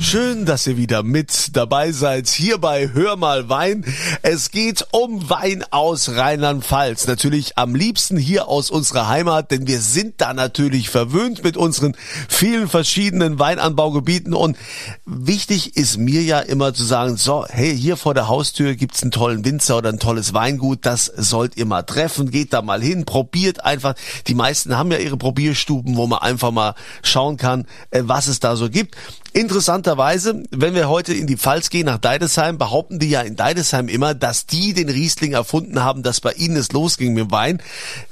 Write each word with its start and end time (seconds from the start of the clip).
Schön, 0.00 0.46
dass 0.46 0.68
ihr 0.68 0.76
wieder 0.76 1.02
mit 1.02 1.56
dabei 1.56 1.90
seid 1.90 2.28
hier 2.28 2.58
bei 2.58 2.90
Hör 2.92 3.16
mal 3.16 3.48
Wein. 3.48 3.84
Es 4.22 4.52
geht 4.52 4.86
um 4.92 5.28
Wein 5.28 5.64
aus 5.70 6.10
Rheinland-Pfalz. 6.10 7.08
Natürlich 7.08 7.58
am 7.58 7.74
liebsten 7.74 8.16
hier 8.16 8.46
aus 8.46 8.70
unserer 8.70 9.08
Heimat, 9.08 9.50
denn 9.50 9.66
wir 9.66 9.80
sind 9.80 10.20
da 10.20 10.32
natürlich 10.32 10.90
verwöhnt 10.90 11.42
mit 11.42 11.56
unseren 11.56 11.96
vielen 12.28 12.68
verschiedenen 12.68 13.40
Weinanbaugebieten. 13.40 14.32
Und 14.32 14.56
wichtig 15.04 15.76
ist 15.76 15.98
mir 15.98 16.22
ja 16.22 16.38
immer 16.38 16.72
zu 16.72 16.84
sagen, 16.84 17.16
so, 17.16 17.44
hey, 17.48 17.76
hier 17.76 17.96
vor 17.96 18.14
der 18.14 18.28
Haustür 18.28 18.76
gibt's 18.76 19.02
einen 19.02 19.10
tollen 19.10 19.44
Winzer 19.44 19.78
oder 19.78 19.88
ein 19.88 19.98
tolles 19.98 20.32
Weingut. 20.32 20.86
Das 20.86 21.06
sollt 21.06 21.56
ihr 21.56 21.66
mal 21.66 21.82
treffen. 21.82 22.30
Geht 22.30 22.52
da 22.52 22.62
mal 22.62 22.80
hin, 22.80 23.06
probiert 23.06 23.64
einfach. 23.64 23.96
Die 24.28 24.34
meisten 24.34 24.78
haben 24.78 24.92
ja 24.92 24.98
ihre 24.98 25.16
Probierstuben, 25.16 25.96
wo 25.96 26.06
man 26.06 26.20
einfach 26.20 26.52
mal 26.52 26.76
schauen 27.02 27.38
kann, 27.38 27.66
äh, 27.90 28.02
was 28.04 28.28
es 28.28 28.38
da 28.38 28.54
so 28.54 28.70
gibt. 28.70 28.94
Interessanterweise, 29.36 30.44
wenn 30.50 30.74
wir 30.74 30.88
heute 30.88 31.12
in 31.12 31.26
die 31.26 31.36
Pfalz 31.36 31.68
gehen, 31.68 31.84
nach 31.84 31.98
Deidesheim, 31.98 32.56
behaupten 32.56 32.98
die 32.98 33.10
ja 33.10 33.20
in 33.20 33.36
Deidesheim 33.36 33.88
immer, 33.88 34.14
dass 34.14 34.46
die 34.46 34.72
den 34.72 34.88
Riesling 34.88 35.34
erfunden 35.34 35.84
haben, 35.84 36.02
dass 36.02 36.22
bei 36.22 36.32
ihnen 36.32 36.56
es 36.56 36.72
losging 36.72 37.12
mit 37.12 37.24
dem 37.24 37.30
Wein, 37.30 37.62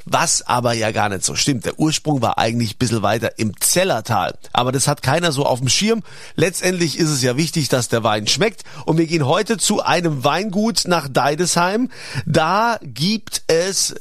was 0.04 0.46
aber 0.46 0.74
ja 0.74 0.90
gar 0.90 1.08
nicht 1.08 1.24
so 1.24 1.34
stimmt. 1.34 1.64
Der 1.64 1.80
Ursprung 1.80 2.20
war 2.20 2.36
eigentlich 2.36 2.74
ein 2.74 2.78
bisschen 2.78 3.00
weiter 3.00 3.38
im 3.38 3.58
Zellertal, 3.58 4.34
aber 4.52 4.70
das 4.70 4.86
hat 4.86 5.00
keiner 5.00 5.32
so 5.32 5.46
auf 5.46 5.60
dem 5.60 5.70
Schirm. 5.70 6.02
Letztendlich 6.36 6.98
ist 6.98 7.08
es 7.08 7.22
ja 7.22 7.38
wichtig, 7.38 7.70
dass 7.70 7.88
der 7.88 8.04
Wein 8.04 8.26
schmeckt 8.26 8.62
und 8.84 8.98
wir 8.98 9.06
gehen 9.06 9.24
heute 9.24 9.56
zu 9.56 9.82
einem 9.82 10.24
Weingut 10.24 10.82
nach 10.84 11.08
Deidesheim. 11.08 11.88
Da 12.26 12.78
gibt 12.82 13.44
es 13.46 13.94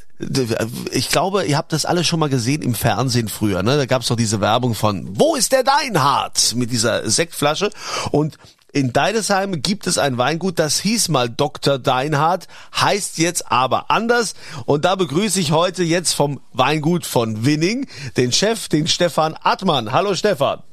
ich 0.92 1.10
glaube, 1.10 1.46
ihr 1.46 1.58
habt 1.58 1.74
das 1.74 1.86
alle 1.86 2.04
schon 2.04 2.20
mal 2.20 2.30
gesehen 2.30 2.62
im 2.62 2.76
Fernsehen 2.76 3.30
früher. 3.30 3.64
Ne? 3.64 3.78
Da 3.78 3.86
gab 3.86 4.04
es 4.04 4.08
doch 4.08 4.16
diese 4.16 4.42
Werbung 4.42 4.76
von 4.76 5.08
Wo 5.20 5.36
ist 5.36 5.52
der 5.52 5.64
Deinhardt 5.64 6.54
mit 6.56 6.72
dieser 6.72 7.10
Sektflasche 7.10 7.72
und 8.12 8.38
in 8.72 8.92
Deidesheim 8.92 9.62
gibt 9.62 9.86
es 9.86 10.00
ein 10.00 10.18
Weingut, 10.18 10.58
das 10.58 10.80
hieß 10.80 11.10
mal 11.10 11.30
Dr. 11.30 11.78
Deinhardt, 11.78 12.48
heißt 12.76 13.20
jetzt 13.20 13.52
aber 13.52 13.92
anders. 13.92 14.34
Und 14.66 14.84
da 14.84 14.96
begrüße 14.96 15.40
ich 15.40 15.52
heute 15.52 15.84
jetzt 15.84 16.14
vom 16.14 16.42
Weingut 16.54 17.06
von 17.06 17.46
Winning 17.46 17.88
den 18.18 18.32
Chef, 18.32 18.70
den 18.70 18.88
Stefan 18.88 19.36
Attmann. 19.44 19.92
Hallo 19.92 20.16
Stefan. 20.16 20.64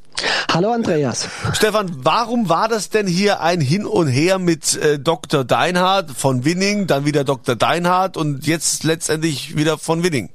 Hallo 0.53 0.73
Andreas. 0.73 1.29
Stefan, 1.53 1.91
warum 2.03 2.49
war 2.49 2.69
das 2.69 2.91
denn 2.91 3.07
hier 3.07 3.41
ein 3.41 3.61
Hin 3.61 3.87
und 3.87 4.09
Her 4.09 4.39
mit 4.39 4.77
äh, 4.77 4.99
Dr. 4.99 5.45
Deinhardt 5.45 6.11
von 6.11 6.45
Winning, 6.45 6.87
dann 6.87 7.05
wieder 7.05 7.25
Dr. 7.25 7.57
Deinhardt 7.57 8.17
und 8.17 8.47
jetzt 8.47 8.85
letztendlich 8.85 9.57
wieder 9.57 9.79
von 9.79 10.03
Winning? 10.03 10.31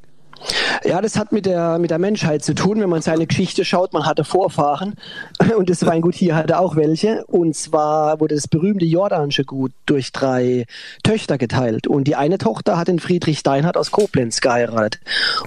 Ja, 0.83 1.01
das 1.01 1.17
hat 1.17 1.31
mit 1.31 1.45
der, 1.45 1.79
mit 1.79 1.91
der 1.91 1.99
Menschheit 1.99 2.43
zu 2.43 2.53
tun. 2.53 2.81
Wenn 2.81 2.89
man 2.89 3.01
seine 3.01 3.27
Geschichte 3.27 3.63
schaut, 3.65 3.93
man 3.93 4.05
hatte 4.05 4.23
Vorfahren 4.23 4.95
und 5.57 5.69
das 5.69 5.85
Weingut 5.85 6.15
hier 6.15 6.35
hatte 6.35 6.59
auch 6.59 6.75
welche. 6.75 7.25
Und 7.25 7.55
zwar 7.55 8.19
wurde 8.19 8.35
das 8.35 8.47
berühmte 8.47 8.85
jordanische 8.85 9.45
Gut 9.45 9.71
durch 9.85 10.11
drei 10.11 10.65
Töchter 11.03 11.37
geteilt. 11.37 11.87
Und 11.87 12.05
die 12.05 12.15
eine 12.15 12.37
Tochter 12.37 12.77
hat 12.77 12.87
den 12.87 12.99
Friedrich 12.99 13.39
Steinhardt 13.39 13.77
aus 13.77 13.91
Koblenz 13.91 14.41
geheiratet. 14.41 14.99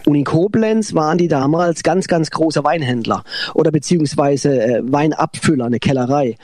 Und 0.06 0.14
in 0.14 0.24
Koblenz 0.24 0.94
waren 0.94 1.18
die 1.18 1.28
damals 1.28 1.82
ganz, 1.82 2.06
ganz 2.06 2.30
große 2.30 2.64
Weinhändler 2.64 3.24
oder 3.54 3.70
beziehungsweise 3.70 4.62
äh, 4.62 4.82
Weinabfüller, 4.84 5.66
eine 5.66 5.78
Kellerei. 5.78 6.36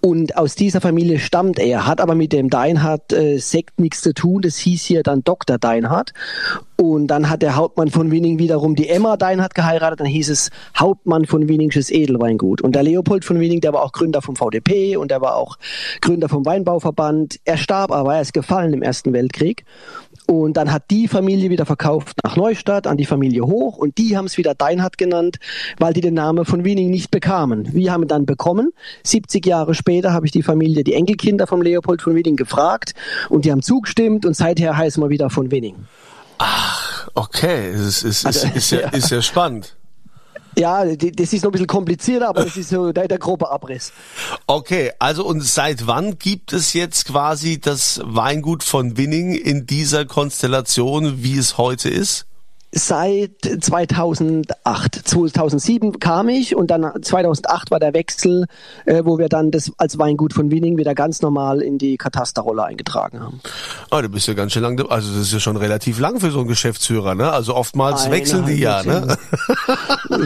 Und 0.00 0.36
aus 0.36 0.54
dieser 0.54 0.80
Familie 0.80 1.18
stammt 1.18 1.58
er, 1.58 1.86
hat 1.86 2.00
aber 2.00 2.14
mit 2.14 2.32
dem 2.32 2.50
Deinhardt 2.50 3.12
äh, 3.12 3.38
Sekt 3.38 3.80
nichts 3.80 4.00
zu 4.00 4.14
tun. 4.14 4.42
Das 4.42 4.56
hieß 4.56 4.84
hier 4.84 5.02
dann 5.02 5.24
Dr. 5.24 5.58
Deinhardt. 5.58 6.12
Und 6.76 7.08
dann 7.08 7.28
hat 7.28 7.42
der 7.42 7.56
Hauptmann 7.56 7.88
von 7.88 8.12
Winning 8.12 8.38
wiederum 8.38 8.76
die 8.76 8.88
Emma 8.88 9.16
Deinhardt 9.16 9.56
geheiratet. 9.56 9.98
Dann 9.98 10.06
hieß 10.06 10.28
es 10.28 10.50
Hauptmann 10.76 11.24
von 11.24 11.48
Winningsches 11.48 11.90
Edelweingut. 11.90 12.60
Und 12.60 12.76
der 12.76 12.84
Leopold 12.84 13.24
von 13.24 13.40
Winning, 13.40 13.60
der 13.60 13.72
war 13.72 13.82
auch 13.82 13.90
Gründer 13.90 14.22
vom 14.22 14.36
VDP 14.36 14.96
und 14.96 15.10
der 15.10 15.20
war 15.20 15.34
auch 15.34 15.58
Gründer 16.00 16.28
vom 16.28 16.46
Weinbauverband. 16.46 17.40
Er 17.44 17.56
starb 17.56 17.90
aber, 17.90 18.14
er 18.14 18.20
ist 18.20 18.32
gefallen 18.32 18.72
im 18.72 18.82
Ersten 18.82 19.12
Weltkrieg. 19.12 19.64
Und 20.30 20.58
dann 20.58 20.70
hat 20.70 20.90
die 20.90 21.08
Familie 21.08 21.48
wieder 21.48 21.64
verkauft 21.64 22.18
nach 22.22 22.36
Neustadt 22.36 22.86
an 22.86 22.98
die 22.98 23.06
Familie 23.06 23.44
Hoch 23.44 23.78
und 23.78 23.96
die 23.96 24.14
haben 24.14 24.26
es 24.26 24.36
wieder 24.36 24.54
Deinhardt 24.54 24.98
genannt, 24.98 25.38
weil 25.78 25.94
die 25.94 26.02
den 26.02 26.12
Namen 26.12 26.44
von 26.44 26.64
Winning 26.64 26.90
nicht 26.90 27.10
bekamen. 27.10 27.72
Wir 27.72 27.92
haben 27.92 28.02
ihn 28.02 28.08
dann 28.08 28.26
bekommen. 28.26 28.72
70 29.04 29.46
Jahre 29.46 29.74
später 29.74 30.12
habe 30.12 30.26
ich 30.26 30.32
die 30.32 30.42
Familie, 30.42 30.84
die 30.84 30.92
Enkelkinder 30.92 31.46
vom 31.46 31.62
Leopold 31.62 32.02
von 32.02 32.14
Winning 32.14 32.36
gefragt 32.36 32.92
und 33.30 33.46
die 33.46 33.50
haben 33.50 33.62
zugestimmt 33.62 34.26
und 34.26 34.34
seither 34.34 34.76
heißen 34.76 35.02
wir 35.02 35.08
wieder 35.08 35.30
von 35.30 35.50
Winning. 35.50 35.76
Ach, 36.36 37.08
okay. 37.14 37.70
Es 37.70 37.80
ist, 37.80 38.02
ist, 38.02 38.26
also, 38.26 38.48
ist, 38.48 38.56
ist, 38.56 38.70
ja, 38.72 38.88
ist 38.90 39.10
ja 39.10 39.22
spannend. 39.22 39.77
Ja, 40.56 40.84
das 40.84 41.32
ist 41.32 41.42
noch 41.42 41.50
ein 41.50 41.52
bisschen 41.52 41.66
komplizierter, 41.66 42.28
aber 42.28 42.44
das 42.44 42.56
ist 42.56 42.70
so 42.70 42.92
der, 42.92 43.08
der 43.08 43.18
grobe 43.18 43.50
Abriss. 43.50 43.92
Okay, 44.46 44.92
also 44.98 45.24
und 45.24 45.42
seit 45.42 45.86
wann 45.86 46.18
gibt 46.18 46.52
es 46.52 46.72
jetzt 46.72 47.06
quasi 47.06 47.60
das 47.60 48.00
Weingut 48.04 48.62
von 48.62 48.96
Winning 48.96 49.34
in 49.34 49.66
dieser 49.66 50.04
Konstellation, 50.04 51.22
wie 51.22 51.38
es 51.38 51.58
heute 51.58 51.88
ist? 51.88 52.27
Seit 52.72 53.30
2008. 53.60 55.08
2007 55.08 56.00
kam 56.00 56.28
ich 56.28 56.54
und 56.54 56.70
dann 56.70 57.02
2008 57.02 57.70
war 57.70 57.80
der 57.80 57.94
Wechsel, 57.94 58.46
äh, 58.84 59.02
wo 59.04 59.18
wir 59.18 59.28
dann 59.28 59.50
das 59.50 59.72
als 59.78 59.98
Weingut 59.98 60.34
von 60.34 60.50
Winning 60.50 60.76
wieder 60.76 60.94
ganz 60.94 61.22
normal 61.22 61.62
in 61.62 61.78
die 61.78 61.96
Katasterrolle 61.96 62.64
eingetragen 62.64 63.20
haben. 63.20 63.40
Ah, 63.90 64.02
du 64.02 64.08
bist 64.08 64.28
ja 64.28 64.34
ganz 64.34 64.52
schön 64.52 64.62
lang, 64.62 64.78
also 64.90 65.10
das 65.10 65.22
ist 65.22 65.32
ja 65.32 65.40
schon 65.40 65.56
relativ 65.56 65.98
lang 65.98 66.20
für 66.20 66.30
so 66.30 66.40
einen 66.40 66.48
Geschäftsführer, 66.48 67.14
ne? 67.14 67.30
Also 67.32 67.54
oftmals 67.54 68.04
Eine 68.04 68.14
wechseln 68.14 68.46
die 68.46 68.60
ja, 68.60 68.82
ne? 68.82 69.16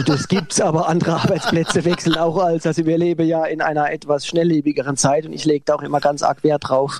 Das 0.05 0.27
gibt's, 0.27 0.59
aber 0.59 0.89
andere 0.89 1.13
Arbeitsplätze 1.21 1.85
wechseln 1.85 2.17
auch 2.17 2.37
als, 2.37 2.65
also 2.65 2.85
wir 2.85 2.97
leben 2.97 3.25
ja 3.25 3.45
in 3.45 3.61
einer 3.61 3.91
etwas 3.91 4.25
schnelllebigeren 4.25 4.97
Zeit 4.97 5.25
und 5.25 5.33
ich 5.33 5.45
lege 5.45 5.63
da 5.65 5.75
auch 5.75 5.81
immer 5.81 5.99
ganz 5.99 6.23
arg 6.23 6.43
Wert 6.43 6.67
drauf. 6.67 6.99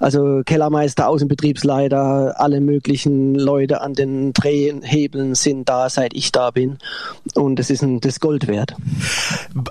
Also 0.00 0.42
Kellermeister, 0.44 1.08
Außenbetriebsleiter, 1.08 2.34
alle 2.38 2.60
möglichen 2.60 3.34
Leute 3.34 3.80
an 3.80 3.94
den 3.94 4.32
Drehen 4.32 4.77
Hebeln 4.82 5.34
sind 5.34 5.68
da, 5.68 5.88
seit 5.88 6.14
ich 6.14 6.32
da 6.32 6.50
bin. 6.50 6.78
Und 7.34 7.58
es 7.60 7.70
ist 7.70 7.82
ein, 7.82 8.00
das 8.00 8.20
Gold 8.20 8.46
wert. 8.46 8.74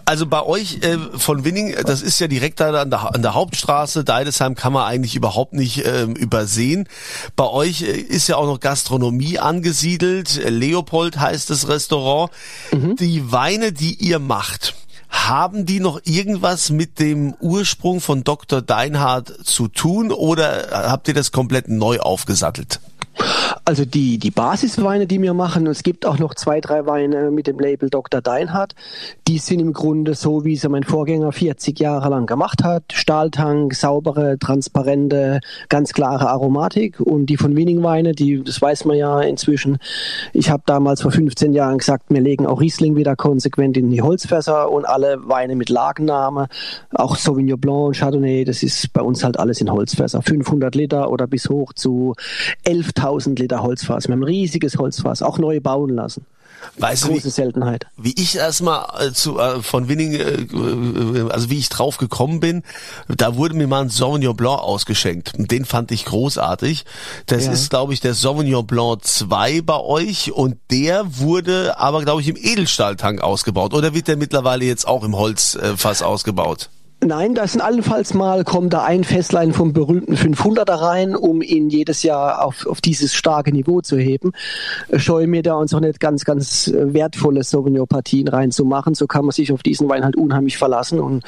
Also 0.06 0.26
bei 0.26 0.44
euch 0.44 0.80
äh, 0.84 0.98
von 1.18 1.44
Winning, 1.44 1.76
das 1.86 2.02
ist 2.02 2.20
ja 2.20 2.28
direkt 2.28 2.60
da 2.60 2.82
an 2.82 2.90
der, 2.90 3.16
an 3.16 3.22
der 3.22 3.34
Hauptstraße. 3.34 4.04
Deidesheim 4.04 4.56
kann 4.56 4.74
man 4.74 4.86
eigentlich 4.86 5.16
überhaupt 5.16 5.54
nicht 5.54 5.86
ähm, 5.86 6.16
übersehen. 6.16 6.88
Bei 7.36 7.48
euch 7.48 7.82
äh, 7.82 7.92
ist 7.92 8.28
ja 8.28 8.38
auch 8.38 8.46
noch 8.46 8.60
Gastronomie 8.60 9.40
angesiedelt. 9.40 10.42
Leopold 10.48 11.20
heißt 11.20 11.50
das 11.50 11.68
Restaurant. 11.68 12.32
Mhm. 12.72 12.96
Die 12.98 13.32
Weine, 13.32 13.72
die 13.72 13.96
ihr 13.96 14.20
macht, 14.20 14.76
haben 15.10 15.66
die 15.66 15.80
noch 15.80 16.02
irgendwas 16.04 16.70
mit 16.70 17.00
dem 17.00 17.34
Ursprung 17.40 18.02
von 18.02 18.24
Dr. 18.24 18.62
Deinhardt 18.62 19.34
zu 19.46 19.68
tun 19.68 20.12
oder 20.12 20.68
habt 20.72 21.08
ihr 21.08 21.14
das 21.14 21.32
komplett 21.32 21.70
neu 21.70 22.00
aufgesattelt? 22.00 22.80
Also 23.66 23.84
die, 23.84 24.18
die 24.18 24.32
Basisweine, 24.32 25.08
die 25.08 25.22
wir 25.22 25.34
machen, 25.34 25.68
es 25.68 25.84
gibt 25.84 26.06
auch 26.06 26.20
noch 26.20 26.36
zwei, 26.36 26.62
drei 26.62 26.86
Weine 26.86 27.32
mit 27.32 27.48
dem 27.48 27.60
Label 27.60 27.90
Dr. 27.90 28.22
Deinhardt, 28.22 28.76
die 29.28 29.40
sind 29.40 29.60
im 29.60 29.74
Grunde 29.74 30.14
so, 30.14 30.46
wie 30.46 30.56
sie 30.56 30.70
mein 30.70 30.84
Vorgänger 30.84 31.32
40 31.32 31.78
Jahre 31.80 32.10
lang 32.10 32.28
gemacht 32.28 32.64
hat. 32.64 32.84
Stahltank, 32.94 33.76
saubere, 33.76 34.38
transparente, 34.40 35.42
ganz 35.68 35.92
klare 35.92 36.30
Aromatik. 36.30 37.00
Und 37.00 37.26
die 37.26 37.38
von 37.38 37.56
Winning 37.56 37.84
Weine, 37.84 38.14
die, 38.14 38.42
das 38.42 38.62
weiß 38.62 38.86
man 38.86 38.96
ja 38.96 39.20
inzwischen. 39.20 39.80
Ich 40.32 40.50
habe 40.50 40.64
damals 40.66 41.02
vor 41.02 41.12
15 41.12 41.54
Jahren 41.54 41.80
gesagt, 41.80 42.06
wir 42.08 42.22
legen 42.22 42.46
auch 42.46 42.62
Riesling 42.62 42.96
wieder 42.96 43.16
konsequent 43.16 43.76
in 43.76 43.90
die 43.90 44.02
Holzfässer 44.02 44.72
und 44.72 44.86
alle 44.86 45.28
Weine 45.28 45.56
mit 45.56 45.70
Lagenname, 45.70 46.48
auch 46.94 47.16
Sauvignon 47.18 47.60
Blanc 47.60 47.96
Chardonnay, 47.96 48.46
das 48.46 48.64
ist 48.64 48.94
bei 48.94 49.02
uns 49.02 49.24
halt 49.24 49.38
alles 49.40 49.60
in 49.60 49.70
Holzfässer. 49.70 50.22
500 50.22 50.74
Liter 50.76 51.12
oder 51.12 51.28
bis 51.28 51.50
hoch 51.50 51.74
zu 51.74 52.14
11.000 52.66 53.07
Liter 53.36 53.64
Holzfass. 53.64 54.08
Wir 54.08 54.14
haben 54.14 54.22
ein 54.22 54.26
riesiges 54.26 54.78
Holzfass, 54.78 55.22
auch 55.22 55.38
neu 55.38 55.60
bauen 55.60 55.90
lassen. 55.90 56.26
Weißt 56.78 57.04
Große 57.04 57.22
du, 57.22 57.26
wie, 57.26 57.30
Seltenheit. 57.30 57.88
Wie 57.98 58.14
ich 58.18 58.36
erstmal 58.36 58.86
äh, 59.00 59.12
zu 59.12 59.40
äh, 59.40 59.62
von 59.62 59.88
Winning, 59.88 60.14
äh, 60.14 60.42
äh, 60.42 61.30
also 61.30 61.50
wie 61.50 61.58
ich 61.58 61.70
drauf 61.70 61.98
gekommen 61.98 62.40
bin, 62.40 62.64
da 63.08 63.36
wurde 63.36 63.56
mir 63.56 63.68
mal 63.68 63.82
ein 63.82 63.90
Sauvignon 63.90 64.36
Blanc 64.36 64.60
ausgeschenkt. 64.60 65.34
Den 65.38 65.66
fand 65.66 65.92
ich 65.92 66.06
großartig. 66.06 66.86
Das 67.26 67.46
ja. 67.46 67.52
ist, 67.52 67.70
glaube 67.70 67.94
ich, 67.94 68.02
der 68.02 68.14
Sauvignon 68.14 68.66
Blanc 68.66 69.04
2 69.06 69.62
bei 69.62 69.80
euch 69.80 70.32
und 70.32 70.58
der 70.72 71.18
wurde 71.18 71.80
aber, 71.80 72.04
glaube 72.04 72.22
ich, 72.22 72.28
im 72.28 72.38
Edelstahltank 72.38 73.22
ausgebaut. 73.22 73.74
Oder 73.74 73.94
wird 73.94 74.08
der 74.08 74.18
mittlerweile 74.18 74.66
jetzt 74.66 74.88
auch 74.88 75.04
im 75.04 75.16
Holzfass 75.16 76.02
ausgebaut? 76.02 76.70
Nein, 77.00 77.36
das 77.36 77.52
sind 77.52 77.62
allenfalls 77.62 78.16
mal, 78.16 78.44
kommt 78.44 78.74
da 78.74 78.84
ein 78.84 79.04
Festlein 79.04 79.54
vom 79.54 79.72
berühmten 79.72 80.16
500er 80.16 80.82
rein, 80.82 81.16
um 81.16 81.44
ihn 81.44 81.70
jedes 81.70 82.02
Jahr 82.02 82.44
auf, 82.44 82.66
auf 82.66 82.82
dieses 82.82 83.14
starke 83.14 83.52
Niveau 83.52 83.82
zu 83.82 83.98
heben. 83.98 84.32
Scheue 84.96 85.28
mir 85.28 85.44
da 85.44 85.54
uns 85.54 85.76
auch 85.76 85.80
nicht 85.80 86.00
ganz, 86.00 86.26
ganz 86.26 86.72
wertvolle 86.74 87.44
Sauvignon-Partien 87.44 88.28
reinzumachen. 88.28 88.96
So 88.96 89.06
kann 89.06 89.26
man 89.26 89.32
sich 89.32 89.52
auf 89.52 89.62
diesen 89.62 89.88
Wein 89.88 90.04
halt 90.04 90.16
unheimlich 90.16 90.58
verlassen. 90.58 91.00
Und 91.00 91.24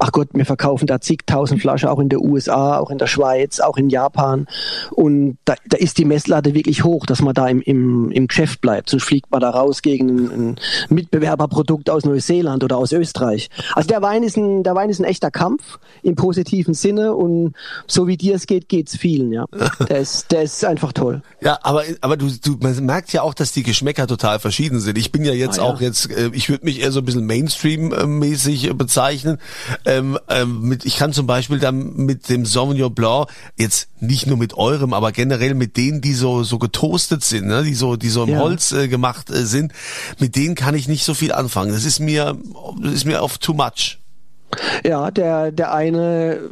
ach 0.00 0.10
Gott, 0.10 0.28
wir 0.32 0.44
verkaufen 0.44 0.88
da 0.88 1.00
zigtausend 1.00 1.60
Flaschen, 1.60 1.88
auch 1.88 2.00
in 2.00 2.08
der 2.08 2.20
USA, 2.20 2.78
auch 2.78 2.90
in 2.90 2.98
der 2.98 3.06
Schweiz, 3.06 3.60
auch 3.60 3.76
in 3.76 3.90
Japan. 3.90 4.48
Und 4.90 5.38
da, 5.44 5.54
da 5.68 5.78
ist 5.78 5.98
die 5.98 6.04
Messlatte 6.04 6.52
wirklich 6.54 6.82
hoch, 6.82 7.06
dass 7.06 7.22
man 7.22 7.32
da 7.32 7.46
im, 7.46 7.62
im, 7.62 8.10
im 8.10 8.26
Geschäft 8.26 8.60
bleibt. 8.60 8.90
Sonst 8.90 9.04
fliegt 9.04 9.30
man 9.30 9.40
da 9.40 9.50
raus 9.50 9.82
gegen 9.82 10.08
ein, 10.08 10.30
ein 10.30 10.56
Mitbewerberprodukt 10.88 11.90
aus 11.90 12.04
Neuseeland 12.04 12.64
oder 12.64 12.76
aus 12.76 12.90
Österreich. 12.90 13.50
Also 13.74 13.88
der 13.88 14.02
Wein 14.02 14.24
ist 14.24 14.36
ein, 14.36 14.64
der 14.64 14.74
Wein 14.74 14.90
ist 14.90 14.98
ein 14.98 15.11
echter 15.12 15.30
Kampf 15.30 15.78
im 16.02 16.14
positiven 16.16 16.74
Sinne 16.74 17.14
und 17.14 17.54
so 17.86 18.06
wie 18.06 18.16
dir 18.16 18.34
es 18.34 18.46
geht, 18.46 18.68
geht's 18.68 18.96
vielen, 18.96 19.30
ja. 19.32 19.44
Der 19.88 19.98
ist, 19.98 20.30
der 20.32 20.42
ist 20.42 20.64
einfach 20.64 20.92
toll. 20.92 21.22
Ja, 21.40 21.58
aber, 21.62 21.82
aber 22.00 22.16
du, 22.16 22.30
du, 22.30 22.56
man 22.60 22.84
merkt 22.86 23.12
ja 23.12 23.22
auch, 23.22 23.34
dass 23.34 23.52
die 23.52 23.62
Geschmäcker 23.62 24.06
total 24.06 24.38
verschieden 24.38 24.80
sind. 24.80 24.96
Ich 24.96 25.12
bin 25.12 25.24
ja 25.24 25.32
jetzt 25.32 25.58
ah, 25.58 25.64
ja. 25.64 25.68
auch 25.68 25.80
jetzt, 25.80 26.10
äh, 26.10 26.30
ich 26.32 26.48
würde 26.48 26.64
mich 26.64 26.80
eher 26.80 26.92
so 26.92 27.00
ein 27.00 27.04
bisschen 27.04 27.26
Mainstream-mäßig 27.26 28.72
bezeichnen. 28.74 29.38
Ähm, 29.84 30.18
ähm, 30.28 30.62
mit, 30.62 30.84
ich 30.84 30.96
kann 30.96 31.12
zum 31.12 31.26
Beispiel 31.26 31.58
dann 31.58 31.94
mit 31.96 32.28
dem 32.28 32.46
Sauvignon 32.46 32.94
Blanc 32.94 33.28
jetzt 33.56 33.88
nicht 34.00 34.26
nur 34.26 34.36
mit 34.36 34.54
eurem, 34.54 34.94
aber 34.94 35.12
generell 35.12 35.54
mit 35.54 35.76
denen, 35.76 36.00
die 36.00 36.14
so, 36.14 36.42
so 36.42 36.58
getoastet 36.58 37.22
sind, 37.22 37.46
ne? 37.46 37.62
die 37.62 37.74
so, 37.74 37.96
die 37.96 38.08
so 38.08 38.24
im 38.24 38.30
ja. 38.30 38.38
Holz 38.38 38.72
äh, 38.72 38.88
gemacht 38.88 39.30
äh, 39.30 39.44
sind, 39.44 39.72
mit 40.18 40.36
denen 40.36 40.54
kann 40.54 40.74
ich 40.74 40.88
nicht 40.88 41.04
so 41.04 41.14
viel 41.14 41.32
anfangen. 41.32 41.72
Das 41.72 41.84
ist 41.84 42.00
mir, 42.00 42.36
das 42.82 42.92
ist 42.92 43.04
mir 43.04 43.22
auf 43.22 43.38
too 43.38 43.54
much. 43.54 44.01
Ja, 44.84 45.10
der, 45.10 45.52
der 45.52 45.72
eine 45.72 46.50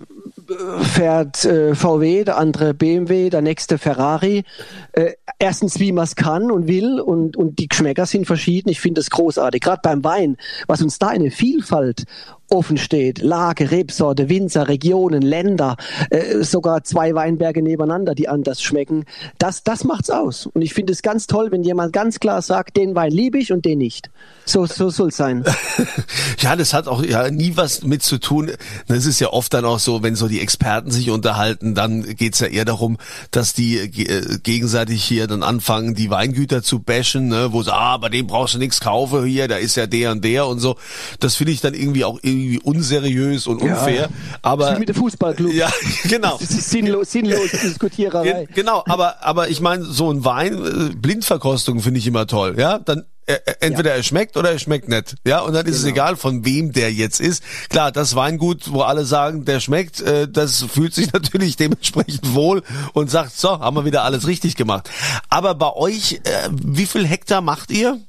fährt 0.82 1.44
äh, 1.44 1.75
VW, 1.75 2.25
der 2.25 2.37
andere 2.37 2.75
BMW, 2.75 3.31
der 3.31 3.43
nächste 3.43 3.79
Ferrari. 3.79 4.44
Äh, 4.93 5.12
erstens, 5.38 5.79
wie 5.79 5.93
man 5.93 6.05
es 6.05 6.17
kann 6.17 6.50
und 6.50 6.67
will 6.67 7.00
und, 7.00 7.37
und 7.37 7.58
die 7.58 7.69
Geschmäcker 7.69 8.06
sind 8.06 8.26
verschieden. 8.26 8.69
Ich 8.69 8.81
finde 8.81 9.00
das 9.00 9.11
großartig. 9.11 9.61
Gerade 9.61 9.81
beim 9.82 10.02
Wein, 10.05 10.37
was 10.67 10.82
uns 10.82 10.99
da 10.99 11.08
eine 11.08 11.31
Vielfalt 11.31 12.05
offen 12.50 12.76
steht. 12.76 13.20
Lage, 13.20 13.70
Rebsorte, 13.70 14.29
Winzer, 14.29 14.69
Regionen, 14.69 15.23
Länder, 15.23 15.76
äh, 16.11 16.43
sogar 16.43 16.85
zwei 16.85 17.14
Weinberge 17.14 17.62
nebeneinander, 17.62 18.14
die 18.14 18.29
anders 18.29 18.62
schmecken. 18.62 19.05
Das, 19.38 19.62
das 19.62 19.85
macht's 19.85 20.11
aus. 20.11 20.47
Und 20.47 20.62
ich 20.62 20.75
finde 20.75 20.93
es 20.93 21.02
ganz 21.02 21.26
toll, 21.26 21.50
wenn 21.50 21.62
jemand 21.62 21.93
ganz 21.93 22.20
klar 22.20 22.43
sagt, 22.43 22.76
den 22.76 22.94
Wein 22.94 23.12
liebe 23.12 23.38
ich 23.38 23.52
und 23.52 23.64
den 23.64 23.79
nicht. 23.79 24.11
So, 24.44 24.67
so 24.67 24.91
soll's 24.91 25.17
sein. 25.17 25.44
ja, 26.38 26.56
das 26.56 26.75
hat 26.75 26.88
auch 26.88 27.02
ja 27.05 27.31
nie 27.31 27.56
was 27.56 27.82
mit 27.85 28.02
zu 28.02 28.19
tun. 28.19 28.50
Das 28.88 29.06
ist 29.06 29.20
ja 29.20 29.32
oft 29.32 29.55
dann 29.55 29.64
auch 29.64 29.79
so, 29.79 30.03
wenn 30.03 30.17
so 30.17 30.29
die 30.29 30.41
Experten 30.41 30.91
sich 30.91 31.11
unterhalten, 31.11 31.75
dann 31.75 32.03
geht's 32.17 32.41
ja 32.41 32.49
eher 32.49 32.64
darum, 32.64 32.99
dass 33.31 33.55
die 33.55 33.79
äh, 33.79 34.38
gegenseitig 34.43 35.05
hier 35.05 35.26
dann 35.26 35.43
anfangen, 35.43 35.94
die 35.94 36.11
Weingüter 36.11 36.62
zu 36.62 36.81
bashen, 36.81 37.29
ne, 37.29 37.53
wo 37.53 37.62
sie, 37.62 37.73
ah, 37.73 37.96
bei 37.99 38.08
dem 38.08 38.26
brauchst 38.26 38.55
du 38.55 38.58
nichts 38.58 38.81
kaufen 38.81 39.25
hier, 39.25 39.49
da 39.49 39.56
ist 39.56 39.76
ja 39.76 39.87
der 39.87 40.12
und 40.12 40.25
der 40.25 40.46
und 40.46 40.58
so. 40.58 40.76
Das 41.20 41.37
finde 41.37 41.53
ich 41.53 41.61
dann 41.61 41.75
irgendwie 41.75 42.05
auch 42.05 42.19
irgendwie 42.23 42.39
irgendwie 42.40 42.60
unseriös 42.60 43.46
und 43.46 43.62
unfair. 43.62 44.02
Ja, 44.02 44.08
aber 44.42 44.78
mit 44.78 44.88
dem 44.88 44.96
Fußballclub. 44.96 45.52
Ja, 45.52 45.70
genau. 46.04 46.37
Das 46.38 46.50
ist 46.50 46.70
sinnlos, 46.70 47.12
sinnlos 47.12 47.50
Diskutiererei. 47.62 48.46
Genau, 48.54 48.82
aber 48.87 49.22
aber 49.22 49.48
ich 49.48 49.60
meine, 49.60 49.84
so 49.84 50.10
ein 50.10 50.25
Wein, 50.25 50.54
äh, 50.54 50.94
Blindverkostung 50.94 51.81
finde 51.81 51.98
ich 51.98 52.06
immer 52.06 52.26
toll. 52.26 52.54
Ja, 52.58 52.78
dann 52.78 53.04
äh, 53.26 53.34
äh, 53.34 53.54
entweder 53.60 53.90
ja. 53.90 53.96
er 53.96 54.02
schmeckt 54.02 54.37
oder 54.37 54.50
er 54.50 54.58
schmeckt 54.58 54.88
nicht. 54.88 55.16
Ja, 55.26 55.40
und 55.40 55.52
dann 55.52 55.66
ist 55.66 55.76
genau. 55.76 55.87
es 55.87 55.92
egal, 55.92 56.16
von 56.16 56.44
wem 56.44 56.72
der 56.72 56.92
jetzt 56.92 57.20
ist. 57.20 57.42
Klar, 57.69 57.92
das 57.92 58.14
Weingut, 58.14 58.72
wo 58.72 58.82
alle 58.82 59.04
sagen, 59.04 59.44
der 59.44 59.60
schmeckt, 59.60 60.02
das 60.31 60.62
fühlt 60.64 60.94
sich 60.94 61.12
natürlich 61.12 61.56
dementsprechend 61.56 62.34
wohl 62.34 62.62
und 62.93 63.10
sagt, 63.10 63.38
so, 63.38 63.60
haben 63.60 63.76
wir 63.76 63.84
wieder 63.84 64.02
alles 64.02 64.26
richtig 64.26 64.56
gemacht. 64.56 64.90
Aber 65.28 65.54
bei 65.54 65.72
euch, 65.72 66.20
wie 66.50 66.86
viel 66.86 67.06
Hektar 67.06 67.40
macht 67.40 67.70
ihr? 67.70 68.00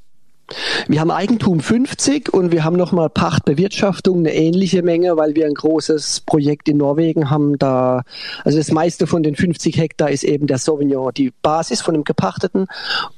Wir 0.87 1.01
haben 1.01 1.11
Eigentum 1.11 1.59
50 1.59 2.33
und 2.33 2.51
wir 2.51 2.63
haben 2.63 2.75
nochmal 2.75 3.09
Pachtbewirtschaftung, 3.09 4.19
eine 4.19 4.33
ähnliche 4.33 4.83
Menge, 4.83 5.17
weil 5.17 5.35
wir 5.35 5.45
ein 5.45 5.53
großes 5.53 6.21
Projekt 6.21 6.69
in 6.69 6.77
Norwegen 6.77 7.29
haben. 7.29 7.57
Da, 7.57 8.03
also 8.43 8.57
das 8.57 8.71
meiste 8.71 9.07
von 9.07 9.23
den 9.23 9.35
50 9.35 9.77
Hektar 9.77 10.09
ist 10.09 10.23
eben 10.23 10.47
der 10.47 10.57
Sauvignon, 10.57 11.13
die 11.13 11.31
Basis 11.41 11.81
von 11.81 11.93
dem 11.93 12.03
Gepachteten 12.03 12.67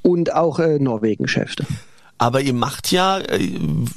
und 0.02 0.34
auch 0.34 0.58
äh, 0.58 0.78
Norwegen-Geschäfte. 0.78 1.64
Aber 2.18 2.40
ihr 2.40 2.54
macht 2.54 2.92
ja, 2.92 3.18
äh, 3.18 3.50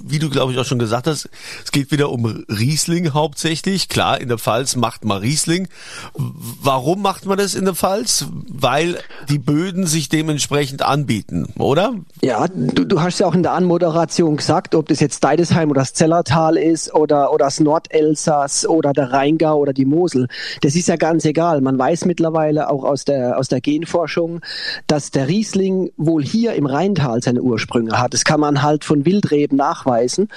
wie 0.03 0.19
du 0.19 0.29
glaube 0.29 0.51
ich 0.51 0.59
auch 0.59 0.65
schon 0.65 0.79
gesagt 0.79 1.07
hast, 1.07 1.29
es 1.63 1.71
geht 1.71 1.91
wieder 1.91 2.09
um 2.09 2.25
Riesling 2.49 3.13
hauptsächlich. 3.13 3.89
Klar, 3.89 4.19
in 4.19 4.27
der 4.27 4.37
Pfalz 4.37 4.75
macht 4.75 5.05
man 5.05 5.19
Riesling. 5.19 5.67
Warum 6.15 7.01
macht 7.01 7.25
man 7.25 7.37
das 7.37 7.55
in 7.55 7.65
der 7.65 7.75
Pfalz? 7.75 8.25
Weil 8.47 8.97
die 9.29 9.39
Böden 9.39 9.85
sich 9.85 10.09
dementsprechend 10.09 10.81
anbieten, 10.81 11.53
oder? 11.57 11.93
Ja, 12.21 12.47
du, 12.47 12.85
du 12.85 13.01
hast 13.01 13.19
ja 13.19 13.27
auch 13.27 13.35
in 13.35 13.43
der 13.43 13.53
Anmoderation 13.53 14.37
gesagt, 14.37 14.75
ob 14.75 14.87
das 14.87 14.99
jetzt 14.99 15.23
Deidesheim 15.23 15.69
oder 15.69 15.81
das 15.81 15.93
Zellertal 15.93 16.57
ist 16.57 16.93
oder, 16.93 17.31
oder 17.31 17.45
das 17.45 17.59
Nordelsass 17.59 18.67
oder 18.67 18.93
der 18.93 19.11
Rheingau 19.11 19.57
oder 19.57 19.73
die 19.73 19.85
Mosel. 19.85 20.27
Das 20.61 20.75
ist 20.75 20.87
ja 20.87 20.95
ganz 20.95 21.23
egal. 21.25 21.61
Man 21.61 21.77
weiß 21.77 22.05
mittlerweile 22.05 22.69
auch 22.69 22.83
aus 22.83 23.05
der, 23.05 23.37
aus 23.37 23.47
der 23.47 23.61
Genforschung, 23.61 24.41
dass 24.87 25.11
der 25.11 25.27
Riesling 25.27 25.91
wohl 25.97 26.23
hier 26.23 26.53
im 26.53 26.65
Rheintal 26.65 27.21
seine 27.21 27.41
Ursprünge 27.41 27.99
hat. 27.99 28.06
Das 28.13 28.24
kann 28.24 28.39
man 28.39 28.62
halt 28.62 28.83
von 28.83 29.06
Wildreben 29.06 29.57
nachweisen 29.57 30.30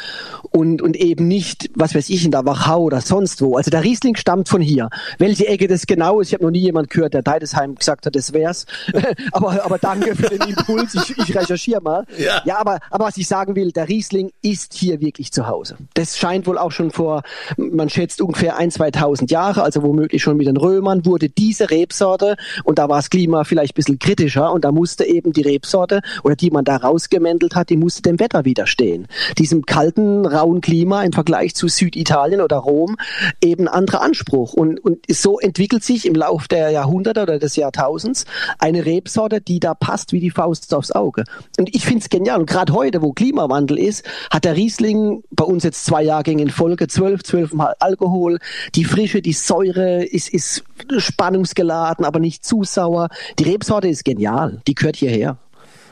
und, 0.51 0.83
und 0.83 0.97
eben 0.97 1.29
nicht, 1.29 1.71
was 1.75 1.95
weiß 1.95 2.11
ich, 2.11 2.25
in 2.25 2.31
der 2.31 2.45
Wachau 2.45 2.83
oder 2.83 3.01
sonst 3.01 3.43
wo. 3.43 3.57
Also 3.57 3.71
der 3.71 3.85
Riesling 3.85 4.17
stammt 4.17 4.49
von 4.49 4.61
hier. 4.61 4.89
Welche 5.19 5.47
Ecke 5.47 5.69
das 5.69 5.87
genau 5.87 6.21
ist, 6.21 6.29
ich 6.29 6.35
habe 6.35 6.45
noch 6.45 6.51
nie 6.51 6.61
jemand 6.61 6.91
gehört, 6.91 7.15
der 7.15 7.23
Deidesheim 7.23 7.75
gesagt 7.75 8.07
hat, 8.07 8.17
das 8.17 8.33
wär's. 8.33 8.67
aber, 9.33 9.65
aber 9.65 9.79
danke 9.79 10.15
für 10.17 10.29
den 10.29 10.41
Impuls, 10.43 10.95
ich, 10.95 11.19
ich 11.19 11.37
recherchiere 11.37 11.81
mal. 11.81 12.07
Ja, 12.19 12.43
ja 12.45 12.59
aber, 12.59 12.79
aber 12.91 13.07
was 13.07 13.17
ich 13.17 13.29
sagen 13.29 13.57
will, 13.57 13.73
der 13.73 13.89
Riesling 13.89 14.31
ist 14.43 14.75
hier 14.75 15.01
wirklich 15.01 15.33
zu 15.33 15.47
Hause. 15.47 15.77
Das 15.95 16.19
scheint 16.19 16.47
wohl 16.47 16.59
auch 16.59 16.73
schon 16.73 16.91
vor, 16.91 17.23
man 17.57 17.89
schätzt 17.89 18.21
ungefähr 18.21 18.57
ein, 18.57 18.71
2000 18.71 19.31
Jahre, 19.31 19.63
also 19.63 19.83
womöglich 19.83 20.23
schon 20.23 20.37
mit 20.37 20.47
den 20.47 20.57
Römern, 20.57 21.05
wurde 21.05 21.29
diese 21.29 21.71
Rebsorte, 21.71 22.37
und 22.65 22.79
da 22.79 22.89
war 22.89 22.99
das 22.99 23.11
Klima 23.11 23.45
vielleicht 23.45 23.75
ein 23.75 23.77
bisschen 23.77 23.99
kritischer, 23.99 24.53
und 24.53 24.65
da 24.65 24.73
musste 24.73 25.05
eben 25.05 25.33
die 25.33 25.43
Rebsorte, 25.43 26.01
oder 26.23 26.37
die 26.37 26.51
man 26.51 26.65
da 26.65 26.77
rausgemändelt 26.77 27.55
hat, 27.55 27.60
hat, 27.61 27.71
die 27.71 27.77
musste 27.77 28.03
dem 28.03 28.19
Wetter 28.19 28.45
widerstehen. 28.45 29.07
Diesem 29.39 29.65
kalten, 29.67 30.27
rauen 30.27 30.61
Klima 30.61 31.03
im 31.03 31.13
Vergleich 31.13 31.55
zu 31.55 31.69
Süditalien 31.69 32.41
oder 32.41 32.57
Rom 32.57 32.97
eben 33.43 33.69
anderer 33.69 34.03
Anspruch. 34.03 34.53
Und, 34.53 34.81
und 34.81 34.99
so 35.09 35.39
entwickelt 35.39 35.85
sich 35.85 36.07
im 36.07 36.15
Lauf 36.15 36.49
der 36.49 36.71
Jahrhunderte 36.71 37.23
oder 37.23 37.39
des 37.39 37.57
Jahrtausends 37.57 38.25
eine 38.59 38.85
Rebsorte, 38.85 39.41
die 39.41 39.61
da 39.61 39.75
passt 39.75 40.13
wie 40.13 40.21
die 40.21 40.31
Faust 40.31 40.75
aufs 40.75 40.93
Auge. 40.93 41.25
Und 41.59 41.75
ich 41.75 41.85
finde 41.85 42.01
es 42.01 42.11
genial. 42.11 42.41
Und 42.41 42.49
gerade 42.49 42.73
heute, 42.73 43.03
wo 43.03 43.13
Klimawandel 43.13 43.79
ist, 43.79 44.05
hat 44.31 44.45
der 44.45 44.57
Riesling 44.57 45.23
bei 45.31 45.45
uns 45.45 45.65
jetzt 45.65 45.85
zwei 45.85 46.03
Jahrgänge 46.03 46.43
in 46.43 46.51
Folge, 46.51 46.89
zwölf, 46.89 47.23
zwölfmal 47.23 47.75
Alkohol. 47.79 48.39
Die 48.75 48.85
Frische, 48.85 49.23
die 49.23 49.33
Säure 49.33 50.05
ist, 50.05 50.29
ist 50.29 50.65
spannungsgeladen, 50.99 52.05
aber 52.05 52.19
nicht 52.19 52.45
zu 52.45 52.65
sauer. 52.65 53.09
Die 53.39 53.45
Rebsorte 53.45 53.89
ist 53.89 54.05
genial. 54.05 54.63
Die 54.67 54.75
gehört 54.75 54.97
hierher. 54.97 55.39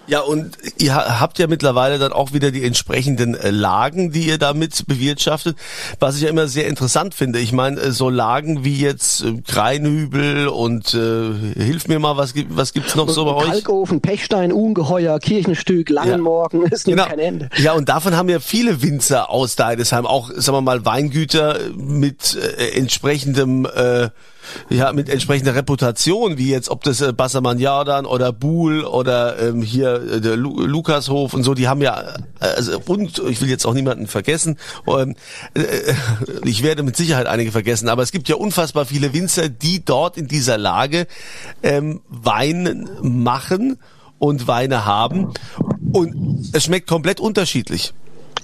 Ja, 0.09 0.21
und 0.21 0.57
ihr 0.79 0.95
habt 0.95 1.39
ja 1.39 1.47
mittlerweile 1.47 1.99
dann 1.99 2.13
auch 2.13 2.33
wieder 2.33 2.51
die 2.51 2.65
entsprechenden 2.65 3.35
äh, 3.35 3.51
Lagen, 3.51 4.11
die 4.11 4.27
ihr 4.27 4.39
damit 4.39 4.87
bewirtschaftet, 4.87 5.57
was 6.01 6.17
ich 6.17 6.23
ja 6.23 6.31
immer 6.31 6.49
sehr 6.49 6.67
interessant 6.67 7.15
finde. 7.15 7.39
Ich 7.41 7.53
meine, 7.53 7.79
äh, 7.79 7.93
so 7.93 8.09
Lagen 8.09 8.65
wie 8.65 8.77
jetzt 8.77 9.23
äh, 9.23 9.43
Kreinhübel 9.47 10.49
und 10.49 10.95
äh, 10.95 11.33
hilf 11.63 11.89
mir 11.89 11.99
mal, 11.99 12.17
was 12.17 12.33
gibt 12.33 12.57
was 12.57 12.73
gibt's 12.73 12.95
noch 12.95 13.11
so 13.11 13.27
bei 13.27 13.35
euch? 13.35 13.51
Kalkofen, 13.51 14.01
Pechstein, 14.01 14.51
Ungeheuer, 14.51 15.21
Kirchenstück, 15.21 15.91
Langenmorgen, 15.91 16.63
ja. 16.63 16.69
ist 16.69 16.87
genau. 16.87 17.05
kein 17.05 17.19
Ende. 17.19 17.51
Ja, 17.59 17.75
und 17.75 17.91
davon 17.91 18.17
haben 18.17 18.31
ja 18.31 18.41
viele 18.41 18.81
Winzer 18.81 19.29
aus 19.29 19.57
Deidesheim, 19.57 20.07
auch 20.07 20.31
sagen 20.35 20.57
wir 20.57 20.63
mal 20.63 20.87
Weingüter 20.87 21.59
mit 21.77 22.35
äh, 22.35 22.79
entsprechendem 22.79 23.67
äh, 23.67 24.09
ja, 24.71 24.93
mit 24.93 25.09
entsprechender 25.09 25.55
Reputation, 25.55 26.39
wie 26.39 26.51
jetzt, 26.51 26.69
ob 26.69 26.83
das 26.85 27.01
äh, 27.01 27.13
Bassermann 27.13 27.59
Jordan 27.59 28.07
oder 28.07 28.33
Buhl 28.33 28.85
oder 28.85 29.39
ähm, 29.39 29.63
hier 29.63 29.95
äh, 29.95 30.21
der 30.21 30.37
Lu 30.37 30.61
Lukashof 30.61 31.35
und 31.35 31.43
so, 31.43 31.55
die 31.55 31.69
haben 31.69 31.83
ja, 31.83 32.01
äh, 32.41 32.45
also, 32.57 32.81
und 32.87 33.19
ich 33.29 33.41
will 33.41 33.49
jetzt 33.49 33.67
auch 33.67 33.75
niemanden 33.75 34.07
vergessen, 34.07 34.59
ähm, 34.87 35.17
äh, 35.55 35.63
ich 36.45 36.63
werde 36.63 36.83
mit 36.83 36.97
Sicherheit 36.97 37.27
einige 37.27 37.53
vergessen, 37.53 37.89
aber 37.89 38.03
es 38.03 38.13
gibt 38.13 38.29
ja 38.29 38.37
unfassbar 38.37 38.87
viele 38.87 39.13
Winzer, 39.13 39.49
die 39.49 39.85
dort 39.85 40.17
in 40.17 40.29
dieser 40.29 40.59
Lage 40.59 41.07
ähm, 41.63 42.01
Wein 42.09 42.89
machen 43.03 43.79
und 44.19 44.47
Weine 44.49 44.85
haben 44.85 45.33
und 45.93 46.51
es 46.53 46.65
schmeckt 46.65 46.89
komplett 46.89 47.21
unterschiedlich. 47.21 47.95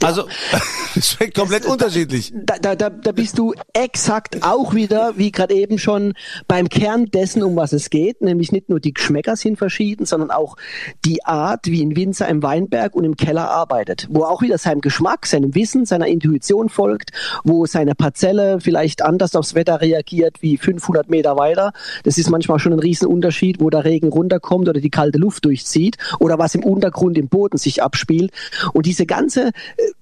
Also, 0.04 0.28
es 0.96 1.10
schmeckt 1.12 1.34
komplett 1.34 1.64
das, 1.64 1.72
unterschiedlich. 1.72 2.32
Da, 2.34 2.58
da, 2.58 2.76
da, 2.76 2.90
da 2.90 3.12
bist 3.12 3.38
du 3.38 3.54
exakt 3.72 4.42
auch 4.42 4.74
wieder, 4.74 5.14
wie 5.16 5.32
gerade 5.32 5.54
eben 5.54 5.78
schon, 5.78 6.12
beim 6.46 6.68
Kern 6.68 7.06
dessen, 7.06 7.42
um 7.42 7.56
was 7.56 7.72
es 7.72 7.88
geht. 7.88 8.20
Nämlich 8.20 8.52
nicht 8.52 8.68
nur 8.68 8.80
die 8.80 8.92
Geschmäcker 8.92 9.36
sind 9.36 9.56
verschieden, 9.56 10.04
sondern 10.04 10.30
auch 10.30 10.56
die 11.04 11.24
Art, 11.24 11.66
wie 11.66 11.82
ein 11.82 11.96
Winzer 11.96 12.28
im 12.28 12.42
Weinberg 12.42 12.94
und 12.94 13.04
im 13.04 13.16
Keller 13.16 13.50
arbeitet. 13.50 14.06
Wo 14.10 14.24
auch 14.24 14.42
wieder 14.42 14.58
seinem 14.58 14.82
Geschmack, 14.82 15.26
seinem 15.26 15.54
Wissen, 15.54 15.86
seiner 15.86 16.06
Intuition 16.06 16.68
folgt, 16.68 17.10
wo 17.44 17.64
seine 17.66 17.94
Parzelle 17.94 18.60
vielleicht 18.60 19.02
anders 19.02 19.34
aufs 19.36 19.54
Wetter 19.54 19.80
reagiert 19.80 20.42
wie 20.42 20.58
500 20.58 21.08
Meter 21.08 21.36
weiter. 21.36 21.72
Das 22.02 22.18
ist 22.18 22.28
manchmal 22.28 22.58
schon 22.58 22.74
ein 22.74 22.78
Riesenunterschied, 22.78 23.60
wo 23.60 23.70
der 23.70 23.84
Regen 23.84 24.08
runterkommt 24.08 24.68
oder 24.68 24.80
die 24.80 24.90
kalte 24.90 25.18
Luft 25.18 25.44
durchzieht 25.44 25.96
oder 26.20 26.38
was 26.38 26.54
im 26.54 26.62
Untergrund 26.62 27.16
im 27.16 27.28
Boden 27.28 27.56
sich 27.56 27.82
abspielt. 27.82 28.32
Und 28.72 28.86
diese 28.86 29.06
ganze 29.06 29.48
äh, 29.48 29.52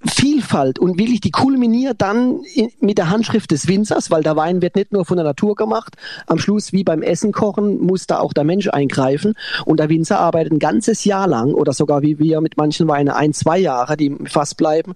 Vielfalt 0.05 0.79
und 0.79 0.97
wirklich 0.97 1.21
die 1.21 1.31
kulminiert 1.31 2.01
dann 2.01 2.41
in, 2.55 2.71
mit 2.81 2.97
der 2.97 3.09
Handschrift 3.09 3.51
des 3.51 3.67
Winzers, 3.67 4.11
weil 4.11 4.21
der 4.21 4.35
Wein 4.35 4.61
wird 4.61 4.75
nicht 4.75 4.91
nur 4.91 5.05
von 5.05 5.15
der 5.15 5.25
Natur 5.25 5.55
gemacht. 5.55 5.95
Am 6.27 6.39
Schluss, 6.39 6.73
wie 6.73 6.83
beim 6.83 7.01
Essen 7.01 7.31
kochen, 7.31 7.79
muss 7.79 8.05
da 8.05 8.19
auch 8.19 8.33
der 8.33 8.43
Mensch 8.43 8.67
eingreifen. 8.67 9.33
Und 9.65 9.79
der 9.79 9.89
Winzer 9.89 10.19
arbeitet 10.19 10.51
ein 10.51 10.59
ganzes 10.59 11.05
Jahr 11.05 11.27
lang 11.27 11.53
oder 11.53 11.71
sogar 11.71 12.01
wie 12.01 12.19
wir 12.19 12.41
mit 12.41 12.57
manchen 12.57 12.87
Weinen 12.87 13.09
ein, 13.09 13.33
zwei 13.33 13.57
Jahre, 13.57 13.95
die 13.95 14.13
fast 14.25 14.57
bleiben, 14.57 14.93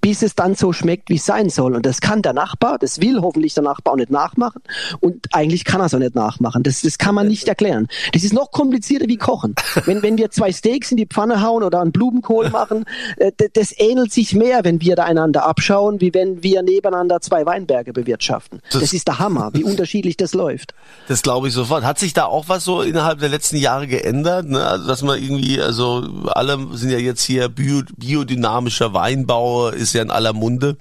bis 0.00 0.22
es 0.22 0.36
dann 0.36 0.54
so 0.54 0.72
schmeckt, 0.72 1.10
wie 1.10 1.16
es 1.16 1.26
sein 1.26 1.50
soll. 1.50 1.74
Und 1.74 1.84
das 1.84 2.00
kann 2.00 2.22
der 2.22 2.32
Nachbar, 2.32 2.78
das 2.78 3.00
will 3.00 3.20
hoffentlich 3.22 3.54
der 3.54 3.64
Nachbar 3.64 3.94
auch 3.94 3.98
nicht 3.98 4.10
nachmachen. 4.10 4.62
Und 5.00 5.26
eigentlich 5.32 5.64
kann 5.64 5.80
er 5.80 5.86
es 5.86 5.94
auch 5.94 5.98
nicht 5.98 6.14
nachmachen. 6.14 6.62
Das, 6.62 6.82
das 6.82 6.98
kann 6.98 7.14
man 7.14 7.26
nicht 7.26 7.48
erklären. 7.48 7.88
Das 8.12 8.22
ist 8.22 8.32
noch 8.32 8.52
komplizierter 8.52 9.08
wie 9.08 9.16
Kochen. 9.16 9.54
Wenn, 9.84 10.02
wenn 10.02 10.16
wir 10.16 10.30
zwei 10.30 10.52
Steaks 10.52 10.92
in 10.92 10.96
die 10.96 11.06
Pfanne 11.06 11.42
hauen 11.42 11.62
oder 11.64 11.80
einen 11.80 11.92
Blumenkohl 11.92 12.50
machen, 12.50 12.84
äh, 13.16 13.32
das 13.52 13.74
ähnelt 13.78 14.12
sich 14.12 14.23
mehr, 14.32 14.64
wenn 14.64 14.80
wir 14.80 14.96
da 14.96 15.04
einander 15.04 15.44
abschauen, 15.44 16.00
wie 16.00 16.14
wenn 16.14 16.42
wir 16.42 16.62
nebeneinander 16.62 17.20
zwei 17.20 17.44
Weinberge 17.44 17.92
bewirtschaften. 17.92 18.60
Das, 18.70 18.80
das 18.80 18.92
ist 18.92 19.08
der 19.08 19.18
Hammer, 19.18 19.50
wie 19.52 19.64
unterschiedlich 19.64 20.16
das 20.16 20.32
läuft. 20.32 20.74
Das 21.08 21.22
glaube 21.22 21.48
ich 21.48 21.54
sofort. 21.54 21.84
Hat 21.84 21.98
sich 21.98 22.14
da 22.14 22.24
auch 22.24 22.48
was 22.48 22.64
so 22.64 22.80
innerhalb 22.80 23.20
der 23.20 23.28
letzten 23.28 23.56
Jahre 23.56 23.86
geändert? 23.86 24.46
Ne? 24.48 24.64
Also, 24.64 24.86
dass 24.86 25.02
man 25.02 25.22
irgendwie, 25.22 25.60
also 25.60 26.06
alle 26.26 26.58
sind 26.72 26.90
ja 26.90 26.98
jetzt 26.98 27.22
hier 27.22 27.48
bio, 27.48 27.82
biodynamischer 27.96 28.94
Weinbau, 28.94 29.68
ist 29.68 29.92
ja 29.92 30.02
in 30.02 30.10
aller 30.10 30.32
Munde. 30.32 30.76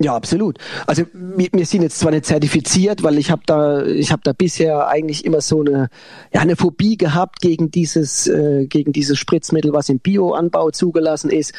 Ja, 0.00 0.14
absolut. 0.14 0.58
Also 0.86 1.04
wir, 1.12 1.48
wir 1.52 1.66
sind 1.66 1.82
jetzt 1.82 1.98
zwar 1.98 2.10
nicht 2.10 2.26
zertifiziert, 2.26 3.02
weil 3.02 3.18
ich 3.18 3.30
habe 3.30 3.42
da, 3.46 3.84
ich 3.84 4.10
habe 4.10 4.22
da 4.24 4.32
bisher 4.32 4.88
eigentlich 4.88 5.24
immer 5.24 5.40
so 5.40 5.60
eine, 5.60 5.88
ja, 6.32 6.40
eine 6.40 6.56
Phobie 6.56 6.96
gehabt 6.96 7.40
gegen 7.40 7.70
dieses, 7.70 8.26
äh, 8.26 8.66
gegen 8.66 8.92
dieses 8.92 9.18
Spritzmittel, 9.18 9.72
was 9.72 9.88
im 9.88 10.00
Bioanbau 10.00 10.70
zugelassen 10.70 11.30
ist. 11.30 11.52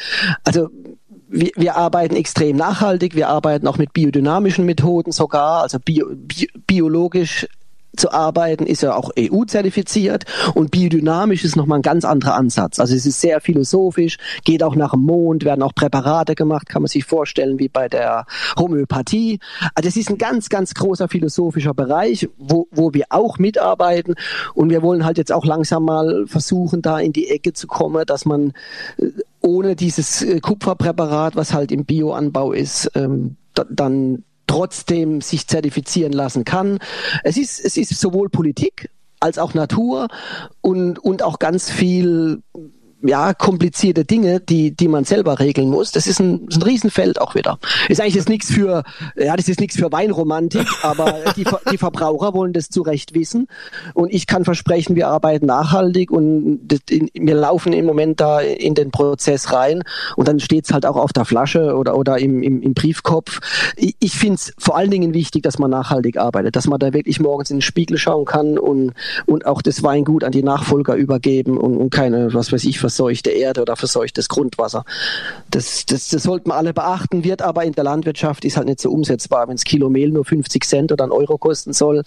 Also 0.44 0.68
wir, 1.28 1.50
wir 1.56 1.76
arbeiten 1.76 2.16
extrem 2.16 2.56
nachhaltig, 2.56 3.14
wir 3.14 3.28
arbeiten 3.28 3.66
auch 3.66 3.78
mit 3.78 3.92
biodynamischen 3.92 4.66
Methoden 4.66 5.12
sogar, 5.12 5.62
also 5.62 5.78
bio, 5.78 6.06
bio, 6.12 6.48
biologisch 6.66 7.46
zu 7.96 8.12
arbeiten, 8.12 8.66
ist 8.66 8.82
ja 8.82 8.94
auch 8.94 9.10
EU-zertifiziert 9.18 10.24
und 10.54 10.70
biodynamisch 10.70 11.44
ist 11.44 11.56
nochmal 11.56 11.78
ein 11.78 11.82
ganz 11.82 12.04
anderer 12.04 12.34
Ansatz. 12.34 12.80
Also 12.80 12.94
es 12.94 13.06
ist 13.06 13.20
sehr 13.20 13.40
philosophisch, 13.40 14.18
geht 14.44 14.62
auch 14.62 14.76
nach 14.76 14.92
dem 14.92 15.02
Mond, 15.02 15.44
werden 15.44 15.62
auch 15.62 15.74
Präparate 15.74 16.34
gemacht, 16.34 16.68
kann 16.68 16.82
man 16.82 16.88
sich 16.88 17.04
vorstellen, 17.04 17.58
wie 17.58 17.68
bei 17.68 17.88
der 17.88 18.26
Homöopathie. 18.58 19.38
Also 19.74 19.88
es 19.88 19.96
ist 19.96 20.10
ein 20.10 20.18
ganz, 20.18 20.48
ganz 20.48 20.74
großer 20.74 21.08
philosophischer 21.08 21.74
Bereich, 21.74 22.28
wo, 22.38 22.66
wo 22.70 22.92
wir 22.94 23.06
auch 23.10 23.38
mitarbeiten 23.38 24.14
und 24.54 24.70
wir 24.70 24.82
wollen 24.82 25.04
halt 25.04 25.18
jetzt 25.18 25.32
auch 25.32 25.44
langsam 25.44 25.84
mal 25.84 26.26
versuchen, 26.26 26.82
da 26.82 26.98
in 26.98 27.12
die 27.12 27.28
Ecke 27.28 27.52
zu 27.52 27.66
kommen, 27.66 28.04
dass 28.06 28.24
man 28.24 28.52
äh, 28.98 29.10
ohne 29.40 29.76
dieses 29.76 30.22
äh, 30.22 30.40
Kupferpräparat, 30.40 31.36
was 31.36 31.52
halt 31.52 31.70
im 31.70 31.84
Bioanbau 31.84 32.52
ist, 32.52 32.90
ähm, 32.94 33.36
dann 33.54 34.24
trotzdem 34.46 35.20
sich 35.20 35.46
zertifizieren 35.46 36.12
lassen 36.12 36.44
kann. 36.44 36.78
Es 37.22 37.36
ist, 37.36 37.64
es 37.64 37.76
ist 37.76 37.98
sowohl 37.98 38.28
Politik 38.28 38.90
als 39.20 39.38
auch 39.38 39.54
Natur 39.54 40.08
und, 40.60 40.98
und 40.98 41.22
auch 41.22 41.38
ganz 41.38 41.70
viel 41.70 42.42
ja, 43.06 43.34
komplizierte 43.34 44.04
Dinge, 44.04 44.40
die, 44.40 44.74
die 44.74 44.88
man 44.88 45.04
selber 45.04 45.38
regeln 45.38 45.68
muss. 45.68 45.92
Das 45.92 46.06
ist 46.06 46.20
ein, 46.20 46.48
ein 46.50 46.62
Riesenfeld 46.62 47.20
auch 47.20 47.34
wieder. 47.34 47.58
Ist 47.88 48.00
eigentlich 48.00 48.14
jetzt 48.14 48.30
nichts 48.30 48.50
für, 48.50 48.82
ja, 49.16 49.36
das 49.36 49.46
ist 49.48 49.60
nichts 49.60 49.76
für 49.76 49.92
Weinromantik, 49.92 50.66
aber 50.82 51.16
die, 51.36 51.44
die 51.70 51.76
Verbraucher 51.76 52.32
wollen 52.32 52.54
das 52.54 52.70
zu 52.70 52.80
Recht 52.80 53.14
wissen. 53.14 53.46
Und 53.92 54.12
ich 54.12 54.26
kann 54.26 54.44
versprechen, 54.44 54.96
wir 54.96 55.08
arbeiten 55.08 55.44
nachhaltig 55.46 56.10
und 56.10 56.60
das, 56.66 56.80
in, 56.88 57.10
wir 57.12 57.34
laufen 57.34 57.74
im 57.74 57.84
Moment 57.84 58.20
da 58.20 58.40
in 58.40 58.74
den 58.74 58.90
Prozess 58.90 59.52
rein 59.52 59.82
und 60.16 60.26
dann 60.26 60.40
steht's 60.40 60.72
halt 60.72 60.86
auch 60.86 60.96
auf 60.96 61.12
der 61.12 61.26
Flasche 61.26 61.76
oder, 61.76 61.98
oder 61.98 62.18
im, 62.18 62.42
im, 62.42 62.62
im 62.62 62.72
Briefkopf. 62.72 63.40
Ich, 63.76 63.96
ich 64.00 64.12
finde 64.14 64.36
es 64.36 64.54
vor 64.58 64.78
allen 64.78 64.90
Dingen 64.90 65.12
wichtig, 65.12 65.42
dass 65.42 65.58
man 65.58 65.70
nachhaltig 65.70 66.16
arbeitet, 66.16 66.56
dass 66.56 66.66
man 66.66 66.78
da 66.78 66.94
wirklich 66.94 67.20
morgens 67.20 67.50
in 67.50 67.58
den 67.58 67.62
Spiegel 67.62 67.98
schauen 67.98 68.24
kann 68.24 68.58
und, 68.58 68.94
und 69.26 69.44
auch 69.44 69.60
das 69.60 69.82
Weingut 69.82 70.24
an 70.24 70.32
die 70.32 70.42
Nachfolger 70.42 70.94
übergeben 70.94 71.58
und, 71.58 71.76
und 71.76 71.90
keine, 71.90 72.32
was 72.32 72.50
weiß 72.50 72.64
ich, 72.64 72.82
was 72.82 72.93
verseuchte 72.94 73.30
Erde 73.30 73.60
oder 73.60 73.74
verseuchtes 73.74 74.28
Grundwasser. 74.28 74.84
Das, 75.50 75.84
das, 75.86 76.08
das 76.10 76.22
sollten 76.22 76.50
wir 76.50 76.54
alle 76.54 76.72
beachten, 76.72 77.24
wird 77.24 77.42
aber 77.42 77.64
in 77.64 77.72
der 77.72 77.82
Landwirtschaft 77.82 78.44
ist 78.44 78.56
halt 78.56 78.68
nicht 78.68 78.80
so 78.80 78.90
umsetzbar. 78.90 79.48
Wenn 79.48 79.56
das 79.56 79.64
Kilo 79.64 79.90
Mehl 79.90 80.10
nur 80.10 80.24
50 80.24 80.64
Cent 80.64 80.92
oder 80.92 81.02
einen 81.02 81.12
Euro 81.12 81.36
kosten 81.36 81.72
soll, 81.72 82.04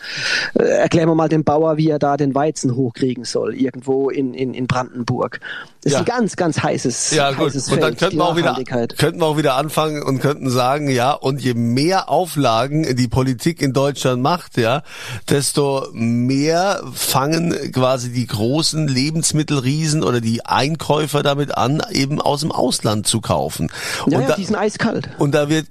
äh, 0.57 0.63
erklären 0.63 1.09
wir 1.09 1.15
mal 1.15 1.27
dem 1.27 1.43
Bauer, 1.43 1.75
wie 1.75 1.89
er 1.89 1.99
da 1.99 2.15
den 2.15 2.33
Weizen 2.33 2.75
hochkriegen 2.75 3.25
soll, 3.25 3.53
irgendwo 3.53 4.09
in, 4.09 4.33
in, 4.33 4.53
in 4.53 4.65
Brandenburg. 4.65 5.41
Das 5.87 5.93
ja. 5.93 5.99
ist 6.01 6.11
ein 6.11 6.17
ganz, 6.17 6.35
ganz 6.35 6.61
heißes, 6.61 7.11
ja, 7.11 7.31
gut. 7.31 7.45
heißes 7.45 7.71
Und 7.71 7.81
dann 7.81 7.95
könnten 7.95 8.17
wir, 8.17 8.25
auch 8.25 8.35
wieder, 8.35 8.61
könnten 8.97 9.21
wir 9.21 9.25
auch 9.25 9.37
wieder 9.37 9.55
anfangen 9.55 10.03
und 10.03 10.19
könnten 10.19 10.49
sagen, 10.49 10.89
ja, 10.89 11.13
und 11.13 11.41
je 11.41 11.53
mehr 11.53 12.09
Auflagen 12.09 12.97
die 12.97 13.07
Politik 13.07 13.61
in 13.61 13.71
Deutschland 13.71 14.21
macht, 14.21 14.57
ja, 14.57 14.83
desto 15.29 15.87
mehr 15.93 16.83
fangen 16.93 17.71
quasi 17.71 18.11
die 18.11 18.27
großen 18.27 18.85
Lebensmittelriesen 18.85 20.03
oder 20.03 20.19
die 20.19 20.45
Einkäufer 20.45 21.23
damit 21.23 21.55
an, 21.55 21.81
eben 21.91 22.19
aus 22.19 22.41
dem 22.41 22.51
Ausland 22.51 23.07
zu 23.07 23.21
kaufen. 23.21 23.71
Ja, 24.07 24.17
und 24.17 24.23
ja, 24.23 24.27
da, 24.27 24.35
die 24.35 24.43
sind 24.43 24.57
eiskalt. 24.57 25.09
Und 25.19 25.33
da 25.33 25.47
wird 25.47 25.67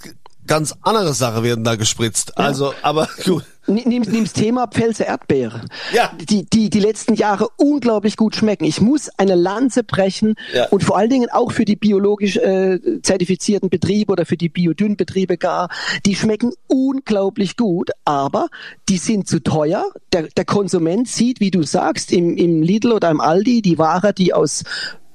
ganz 0.46 0.74
andere 0.82 1.14
Sachen 1.14 1.42
werden 1.42 1.64
da 1.64 1.76
gespritzt. 1.76 2.32
Ja. 2.36 2.44
Also, 2.44 2.74
aber 2.82 3.08
gut. 3.24 3.44
Nimm's, 3.68 4.08
nimm's 4.08 4.32
Thema 4.32 4.68
Pfälzer 4.68 5.06
Erdbeere. 5.06 5.62
Ja. 5.92 6.12
Die, 6.28 6.46
die, 6.48 6.70
die 6.70 6.78
letzten 6.78 7.14
Jahre 7.14 7.48
unglaublich 7.56 8.16
gut 8.16 8.36
schmecken. 8.36 8.64
Ich 8.64 8.80
muss 8.80 9.08
eine 9.16 9.34
Lanze 9.34 9.82
brechen 9.82 10.36
ja. 10.54 10.68
und 10.68 10.84
vor 10.84 10.96
allen 10.96 11.10
Dingen 11.10 11.28
auch 11.30 11.50
für 11.50 11.64
die 11.64 11.74
biologisch 11.74 12.36
äh, 12.36 12.78
zertifizierten 13.02 13.68
Betriebe 13.68 14.12
oder 14.12 14.24
für 14.24 14.36
die 14.36 14.48
Biodünnbetriebe 14.48 15.36
gar. 15.36 15.68
Die 16.04 16.14
schmecken 16.14 16.52
unglaublich 16.68 17.56
gut, 17.56 17.90
aber 18.04 18.46
die 18.88 18.98
sind 18.98 19.26
zu 19.26 19.42
teuer. 19.42 19.90
Der, 20.12 20.28
der 20.36 20.44
Konsument 20.44 21.08
sieht, 21.08 21.40
wie 21.40 21.50
du 21.50 21.64
sagst, 21.64 22.12
im, 22.12 22.36
im 22.36 22.62
Lidl 22.62 22.92
oder 22.92 23.10
im 23.10 23.20
Aldi 23.20 23.62
die 23.62 23.78
Ware, 23.78 24.12
die 24.12 24.32
aus 24.32 24.62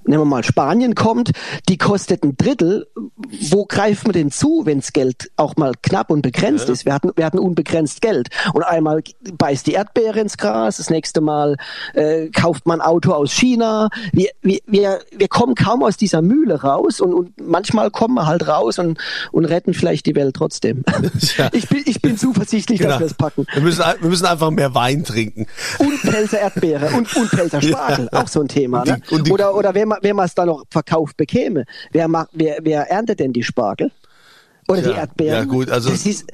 nehmen 0.06 0.22
wir 0.22 0.26
mal 0.26 0.44
Spanien 0.44 0.96
kommt, 0.96 1.32
die 1.70 1.78
kostet 1.78 2.24
ein 2.24 2.36
Drittel. 2.38 2.88
Wo 3.50 3.66
greift 3.66 4.06
man 4.06 4.14
denn 4.14 4.32
zu, 4.32 4.66
wenns 4.66 4.94
Geld 4.94 5.32
auch 5.38 5.56
mal 5.56 5.74
knapp 5.82 6.10
und 6.10 6.22
begrenzt 6.22 6.68
ja. 6.68 6.74
ist? 6.74 6.86
Wir 6.86 6.94
hatten, 6.94 7.12
wir 7.16 7.26
hatten 7.26 7.40
unbegrenzt 7.40 8.02
Geld. 8.02 8.30
Und 8.54 8.64
einmal 8.64 9.02
beißt 9.34 9.68
die 9.68 9.74
Erdbeere 9.74 10.20
ins 10.20 10.38
Gras, 10.38 10.78
das 10.78 10.90
nächste 10.90 11.22
Mal 11.22 11.58
äh, 11.94 12.30
kauft 12.30 12.66
man 12.66 12.82
Auto 12.82 13.14
aus 13.14 13.32
China. 13.32 13.90
Wir, 14.12 14.30
wir, 14.42 14.60
wir, 14.66 15.00
wir 15.16 15.28
kommen 15.28 15.56
kaum 15.56 15.84
aus 15.84 15.98
dieser 15.98 16.22
Mühle 16.22 16.62
raus 16.62 17.00
und, 17.00 17.14
und 17.14 17.42
manchmal 17.42 17.92
kommen 17.92 18.16
wir 18.16 18.26
halt 18.26 18.48
raus 18.48 18.80
und, 18.80 19.00
und 19.32 19.46
retten 19.46 19.74
vielleicht 19.74 20.06
die 20.06 20.16
Welt 20.16 20.36
trotzdem. 20.36 20.84
Ja. 21.38 21.50
Ich, 21.54 21.68
bin, 21.70 21.84
ich 21.86 22.02
bin 22.02 22.18
zuversichtlich, 22.18 22.80
genau. 22.80 22.92
dass 22.92 23.00
wir 23.00 23.08
es 23.08 23.14
packen. 23.14 23.46
Wir 23.54 23.62
müssen, 23.62 23.84
wir 24.00 24.10
müssen 24.10 24.26
einfach 24.26 24.50
mehr 24.52 24.74
Wein 24.76 25.04
trinken. 25.04 25.48
Und 25.78 26.02
Pelzer 26.02 26.40
Erdbeere 26.40 26.90
und, 26.98 27.16
und 27.16 27.30
Pelzer 27.32 27.62
Spargel, 27.62 28.10
ja. 28.12 28.22
auch 28.22 28.28
so 28.28 28.42
ein 28.42 28.48
Thema. 28.48 28.84
Ne? 28.86 29.02
Die, 29.10 29.24
die, 29.24 29.32
oder 29.32 29.56
oder 29.56 29.74
wenn 29.74 29.91
wenn 30.02 30.16
man 30.16 30.26
es 30.26 30.36
dann 30.36 30.48
noch 30.48 30.64
verkauft 30.70 31.18
bekäme, 31.18 31.66
wer, 31.92 32.08
macht, 32.08 32.30
wer, 32.34 32.58
wer 32.62 32.90
erntet 32.90 33.20
denn 33.20 33.34
die 33.34 33.44
Spargel? 33.44 33.92
Oder 34.72 34.82
ja, 34.82 34.88
die 34.90 34.98
Erdbeeren. 35.00 35.38
Ja, 35.38 35.44
gut, 35.46 35.70
also. 35.70 35.90
Ist, 35.92 36.06
jetzt, 36.06 36.26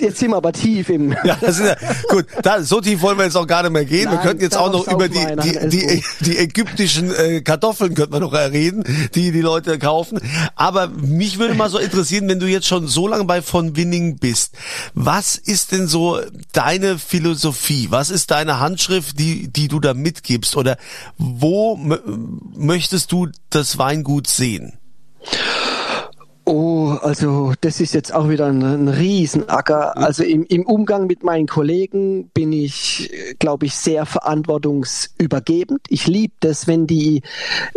jetzt 0.00 0.18
sind 0.18 0.30
wir 0.30 0.36
aber 0.36 0.52
tief 0.52 0.88
im. 0.88 1.14
Ja, 1.24 1.36
das 1.40 1.58
ist 1.58 1.66
ja, 1.66 1.76
gut, 2.08 2.26
da, 2.42 2.62
so 2.62 2.80
tief 2.80 3.00
wollen 3.02 3.18
wir 3.18 3.24
jetzt 3.24 3.36
auch 3.36 3.46
gar 3.46 3.62
nicht 3.62 3.72
mehr 3.72 3.84
gehen. 3.84 4.04
Nein, 4.04 4.14
wir 4.14 4.22
könnten 4.22 4.42
jetzt 4.42 4.56
auch 4.56 4.72
noch 4.72 4.86
über 4.88 5.08
die, 5.08 5.24
die, 5.42 5.68
die, 5.68 6.04
die, 6.20 6.38
ägyptischen 6.38 7.14
äh, 7.14 7.40
Kartoffeln 7.42 7.94
könnten 7.94 8.12
wir 8.12 8.20
noch 8.20 8.32
reden, 8.32 8.84
die 9.14 9.32
die 9.32 9.40
Leute 9.40 9.78
kaufen. 9.78 10.20
Aber 10.54 10.88
mich 10.88 11.38
würde 11.38 11.54
mal 11.54 11.70
so 11.70 11.78
interessieren, 11.78 12.28
wenn 12.28 12.40
du 12.40 12.46
jetzt 12.46 12.66
schon 12.66 12.86
so 12.88 13.08
lange 13.08 13.24
bei 13.24 13.42
von 13.42 13.76
Winning 13.76 14.18
bist, 14.18 14.54
was 14.94 15.36
ist 15.36 15.72
denn 15.72 15.86
so 15.86 16.20
deine 16.52 16.98
Philosophie? 16.98 17.88
Was 17.90 18.10
ist 18.10 18.30
deine 18.30 18.60
Handschrift, 18.60 19.18
die, 19.18 19.48
die 19.48 19.68
du 19.68 19.80
da 19.80 19.94
mitgibst? 19.94 20.56
Oder 20.56 20.76
wo 21.16 21.76
möchtest 22.54 23.12
du 23.12 23.28
das 23.50 23.78
Weingut 23.78 24.26
sehen? 24.26 24.78
Oh, 26.48 26.96
also 27.02 27.54
das 27.60 27.80
ist 27.80 27.92
jetzt 27.92 28.14
auch 28.14 28.28
wieder 28.28 28.46
ein, 28.46 28.62
ein 28.62 28.86
Riesenacker. 28.86 29.96
Also 29.96 30.22
im, 30.22 30.44
im 30.44 30.64
Umgang 30.64 31.08
mit 31.08 31.24
meinen 31.24 31.48
Kollegen 31.48 32.28
bin 32.34 32.52
ich, 32.52 33.10
glaube 33.40 33.66
ich, 33.66 33.74
sehr 33.74 34.06
verantwortungsübergebend. 34.06 35.80
Ich 35.88 36.06
liebe 36.06 36.34
das, 36.38 36.68
wenn 36.68 36.86
die, 36.86 37.22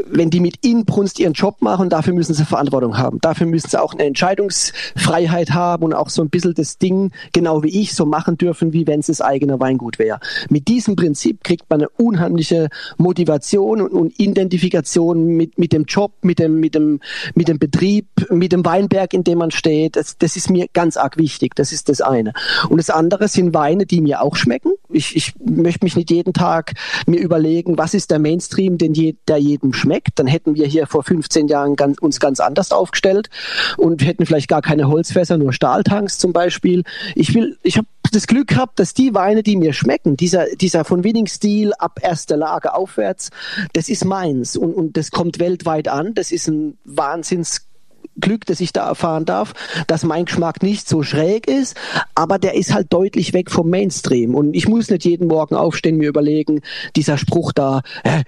wenn 0.05 0.29
die 0.29 0.39
mit 0.39 0.63
Inbrunst 0.63 1.17
ihren 1.17 1.33
Job 1.33 1.63
machen. 1.63 1.89
Dafür 1.89 2.13
müssen 2.13 2.35
sie 2.35 2.45
Verantwortung 2.45 2.95
haben. 2.99 3.17
Dafür 3.21 3.47
müssen 3.47 3.71
sie 3.71 3.81
auch 3.81 3.95
eine 3.95 4.03
Entscheidungsfreiheit 4.03 5.49
haben 5.49 5.85
und 5.85 5.95
auch 5.95 6.09
so 6.09 6.21
ein 6.21 6.29
bisschen 6.29 6.53
das 6.53 6.77
Ding, 6.77 7.11
genau 7.33 7.63
wie 7.63 7.81
ich, 7.81 7.95
so 7.95 8.05
machen 8.05 8.37
dürfen, 8.37 8.71
wie 8.71 8.85
wenn 8.85 8.99
es 8.99 9.07
das 9.07 9.19
eigene 9.19 9.59
Weingut 9.59 9.97
wäre. 9.97 10.19
Mit 10.51 10.67
diesem 10.67 10.95
Prinzip 10.95 11.43
kriegt 11.43 11.67
man 11.71 11.81
eine 11.81 11.89
unheimliche 11.89 12.69
Motivation 12.97 13.81
und, 13.81 13.93
und 13.93 14.19
Identifikation 14.19 15.25
mit, 15.25 15.57
mit 15.57 15.73
dem 15.73 15.85
Job, 15.85 16.11
mit 16.21 16.37
dem, 16.37 16.59
mit 16.59 16.75
dem, 16.75 16.99
mit 17.33 17.47
dem 17.47 17.57
Betrieb, 17.57 18.05
mit 18.29 18.51
dem 18.51 18.58
dem 18.59 18.65
Weinberg, 18.65 19.13
in 19.13 19.23
dem 19.23 19.39
man 19.39 19.51
steht. 19.51 19.95
Das, 19.95 20.17
das 20.17 20.35
ist 20.35 20.49
mir 20.49 20.67
ganz 20.73 20.97
arg 20.97 21.17
wichtig. 21.17 21.55
Das 21.55 21.71
ist 21.71 21.89
das 21.89 22.01
eine. 22.01 22.33
Und 22.69 22.77
das 22.77 22.89
andere 22.89 23.27
sind 23.27 23.53
Weine, 23.53 23.85
die 23.85 24.01
mir 24.01 24.21
auch 24.21 24.35
schmecken. 24.35 24.71
Ich, 24.91 25.15
ich 25.15 25.33
möchte 25.39 25.85
mich 25.85 25.95
nicht 25.95 26.09
jeden 26.11 26.33
Tag 26.33 26.73
mir 27.05 27.19
überlegen, 27.19 27.77
was 27.77 27.93
ist 27.93 28.11
der 28.11 28.19
Mainstream, 28.19 28.77
den 28.77 28.93
je, 28.93 29.15
der 29.27 29.37
jedem 29.37 29.73
schmeckt. 29.73 30.19
Dann 30.19 30.27
hätten 30.27 30.55
wir 30.55 30.65
hier 30.67 30.87
vor 30.87 31.03
15 31.03 31.47
Jahren 31.47 31.75
ganz, 31.75 31.97
uns 31.99 32.19
ganz 32.19 32.39
anders 32.39 32.71
aufgestellt 32.71 33.29
und 33.77 34.05
hätten 34.05 34.25
vielleicht 34.25 34.47
gar 34.47 34.61
keine 34.61 34.87
Holzfässer, 34.87 35.37
nur 35.37 35.53
Stahltanks 35.53 36.17
zum 36.17 36.33
Beispiel. 36.33 36.83
Ich 37.15 37.33
will, 37.33 37.57
ich 37.63 37.77
habe 37.77 37.87
das 38.11 38.27
Glück 38.27 38.47
gehabt, 38.47 38.79
dass 38.79 38.93
die 38.93 39.13
Weine, 39.13 39.43
die 39.43 39.55
mir 39.55 39.73
schmecken, 39.73 40.17
dieser, 40.17 40.47
dieser 40.55 40.83
von 40.83 41.03
Winning-Stil 41.03 41.73
ab 41.77 41.99
erster 42.01 42.37
Lage 42.37 42.73
aufwärts, 42.73 43.29
das 43.73 43.89
ist 43.89 44.05
meins 44.05 44.55
und, 44.55 44.73
und 44.73 44.97
das 44.97 45.11
kommt 45.11 45.39
weltweit 45.39 45.87
an. 45.87 46.13
Das 46.13 46.31
ist 46.31 46.47
ein 46.47 46.77
Wahnsinns 46.83 47.68
Glück, 48.19 48.45
dass 48.45 48.59
ich 48.59 48.73
da 48.73 48.87
erfahren 48.87 49.25
darf, 49.25 49.53
dass 49.87 50.03
mein 50.03 50.25
Geschmack 50.25 50.63
nicht 50.63 50.87
so 50.87 51.03
schräg 51.03 51.47
ist, 51.47 51.75
aber 52.15 52.39
der 52.39 52.55
ist 52.55 52.73
halt 52.73 52.91
deutlich 52.91 53.33
weg 53.33 53.51
vom 53.51 53.69
Mainstream. 53.69 54.35
Und 54.35 54.55
ich 54.55 54.67
muss 54.67 54.89
nicht 54.89 55.05
jeden 55.05 55.27
Morgen 55.27 55.55
aufstehen, 55.55 55.97
mir 55.97 56.09
überlegen, 56.09 56.61
dieser 56.95 57.17
Spruch 57.17 57.51
da, 57.53 57.81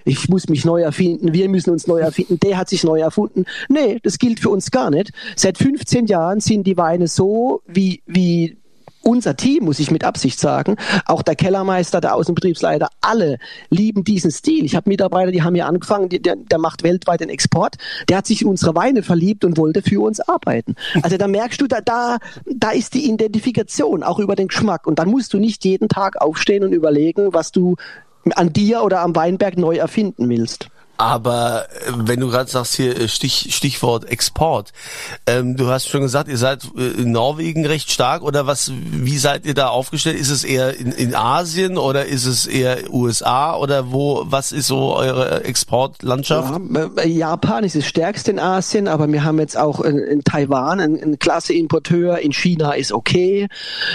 ich 0.04 0.28
muss 0.28 0.48
mich 0.48 0.64
neu 0.64 0.82
erfinden, 0.82 1.32
wir 1.32 1.48
müssen 1.48 1.70
uns 1.70 1.86
neu 1.86 2.00
erfinden, 2.00 2.38
der 2.40 2.56
hat 2.56 2.68
sich 2.68 2.84
neu 2.84 3.00
erfunden. 3.00 3.44
Nee, 3.68 3.98
das 4.02 4.18
gilt 4.18 4.40
für 4.40 4.50
uns 4.50 4.70
gar 4.70 4.90
nicht. 4.90 5.12
Seit 5.36 5.58
15 5.58 6.06
Jahren 6.06 6.40
sind 6.40 6.66
die 6.66 6.76
Weine 6.76 7.08
so, 7.08 7.62
wie, 7.66 8.02
wie 8.06 8.61
unser 9.02 9.36
Team, 9.36 9.64
muss 9.64 9.78
ich 9.78 9.90
mit 9.90 10.04
Absicht 10.04 10.38
sagen, 10.40 10.76
auch 11.06 11.22
der 11.22 11.34
Kellermeister, 11.34 12.00
der 12.00 12.14
Außenbetriebsleiter, 12.14 12.88
alle 13.00 13.38
lieben 13.70 14.04
diesen 14.04 14.30
Stil. 14.30 14.64
Ich 14.64 14.76
habe 14.76 14.88
Mitarbeiter, 14.88 15.32
die 15.32 15.42
haben 15.42 15.54
hier 15.54 15.66
angefangen, 15.66 16.08
die, 16.08 16.20
der, 16.20 16.36
der 16.36 16.58
macht 16.58 16.82
weltweit 16.82 17.20
den 17.20 17.28
Export, 17.28 17.76
der 18.08 18.18
hat 18.18 18.26
sich 18.26 18.42
in 18.42 18.48
unsere 18.48 18.74
Weine 18.74 19.02
verliebt 19.02 19.44
und 19.44 19.56
wollte 19.56 19.82
für 19.82 20.02
uns 20.02 20.20
arbeiten. 20.20 20.74
Also 21.02 21.16
da 21.16 21.28
merkst 21.28 21.60
du, 21.60 21.66
da, 21.66 21.80
da, 21.80 22.18
da 22.46 22.70
ist 22.70 22.94
die 22.94 23.08
Identifikation 23.08 24.02
auch 24.02 24.18
über 24.18 24.36
den 24.36 24.48
Geschmack 24.48 24.86
und 24.86 24.98
dann 24.98 25.08
musst 25.08 25.32
du 25.34 25.38
nicht 25.38 25.64
jeden 25.64 25.88
Tag 25.88 26.20
aufstehen 26.20 26.64
und 26.64 26.72
überlegen, 26.72 27.32
was 27.32 27.52
du 27.52 27.76
an 28.34 28.52
dir 28.52 28.82
oder 28.82 29.00
am 29.00 29.16
Weinberg 29.16 29.56
neu 29.56 29.76
erfinden 29.76 30.28
willst. 30.28 30.68
Aber 30.96 31.66
äh, 31.86 31.92
wenn 31.96 32.20
du 32.20 32.28
gerade 32.28 32.50
sagst 32.50 32.76
hier 32.76 32.98
äh, 32.98 33.08
Stich, 33.08 33.48
Stichwort 33.54 34.04
Export, 34.04 34.72
ähm, 35.26 35.56
du 35.56 35.68
hast 35.68 35.88
schon 35.88 36.02
gesagt, 36.02 36.28
ihr 36.28 36.36
seid 36.36 36.64
äh, 36.76 37.02
in 37.02 37.12
Norwegen 37.12 37.66
recht 37.66 37.90
stark 37.90 38.22
oder 38.22 38.46
was? 38.46 38.70
Wie 38.74 39.18
seid 39.18 39.46
ihr 39.46 39.54
da 39.54 39.68
aufgestellt? 39.68 40.18
Ist 40.18 40.30
es 40.30 40.44
eher 40.44 40.76
in, 40.76 40.92
in 40.92 41.14
Asien 41.14 41.78
oder 41.78 42.06
ist 42.06 42.26
es 42.26 42.46
eher 42.46 42.92
USA 42.92 43.56
oder 43.56 43.90
wo? 43.90 44.24
Was 44.26 44.52
ist 44.52 44.66
so 44.66 44.94
eure 44.94 45.44
Exportlandschaft? 45.44 46.60
Ja, 46.98 47.04
Japan 47.04 47.64
ist 47.64 47.74
das 47.74 47.86
stärkste 47.86 48.30
in 48.30 48.38
Asien, 48.38 48.86
aber 48.86 49.10
wir 49.10 49.24
haben 49.24 49.38
jetzt 49.38 49.56
auch 49.56 49.80
in, 49.80 49.98
in 49.98 50.22
Taiwan 50.22 50.78
einen, 50.78 51.02
einen 51.02 51.18
klasse 51.18 51.54
Importeur. 51.54 52.18
In 52.18 52.32
China 52.32 52.72
ist 52.72 52.92
okay. 52.92 53.48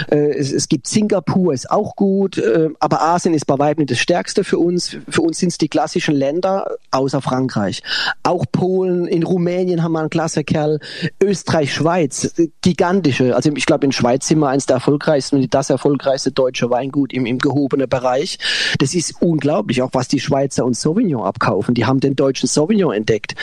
Es, 0.08 0.52
es, 0.52 0.68
gibt 0.68 0.86
Singapur 0.86 1.52
ist 1.52 1.70
auch 1.70 1.96
gut, 1.96 2.42
aber 2.80 3.02
Asien 3.02 3.34
ist 3.34 3.46
bei 3.46 3.58
weitem 3.58 3.82
nicht 3.82 3.90
das 3.90 3.98
stärkste 3.98 4.44
für 4.44 4.58
uns. 4.58 4.96
Für 5.08 5.22
uns 5.22 5.38
sind 5.38 5.48
es 5.48 5.58
die 5.58 5.68
klassischen 5.68 6.14
Länder 6.14 6.66
außer 6.90 7.20
Frankreich. 7.20 7.82
Auch 8.22 8.44
Polen, 8.50 9.06
in 9.06 9.22
Rumänien 9.22 9.82
haben 9.82 9.92
wir 9.92 10.00
einen 10.00 10.10
klasse 10.10 10.44
Kerl. 10.44 10.80
Österreich, 11.22 11.72
Schweiz, 11.72 12.34
gigantische. 12.62 13.34
Also 13.36 13.50
ich 13.54 13.66
glaube, 13.66 13.86
in 13.86 13.92
Schweiz 13.92 14.26
sind 14.26 14.38
wir 14.38 14.48
eines 14.48 14.66
der 14.66 14.76
erfolgreichsten 14.76 15.36
und 15.36 15.54
das 15.54 15.70
erfolgreichste 15.70 16.32
deutsche 16.32 16.70
Weingut 16.70 17.12
im, 17.12 17.26
im 17.26 17.38
gehobenen 17.38 17.88
Bereich. 17.88 18.38
Das 18.78 18.94
ist 18.94 19.20
unglaublich, 19.20 19.82
auch 19.82 19.90
was 19.92 20.08
die 20.08 20.20
Schweizer 20.20 20.64
und 20.64 20.76
Sauvignon 20.76 21.24
abkaufen. 21.24 21.74
Die 21.74 21.84
haben 21.84 22.00
den 22.00 22.16
deutschen 22.16 22.48
Sauvignon 22.48 22.94
entdeckt. 22.94 23.34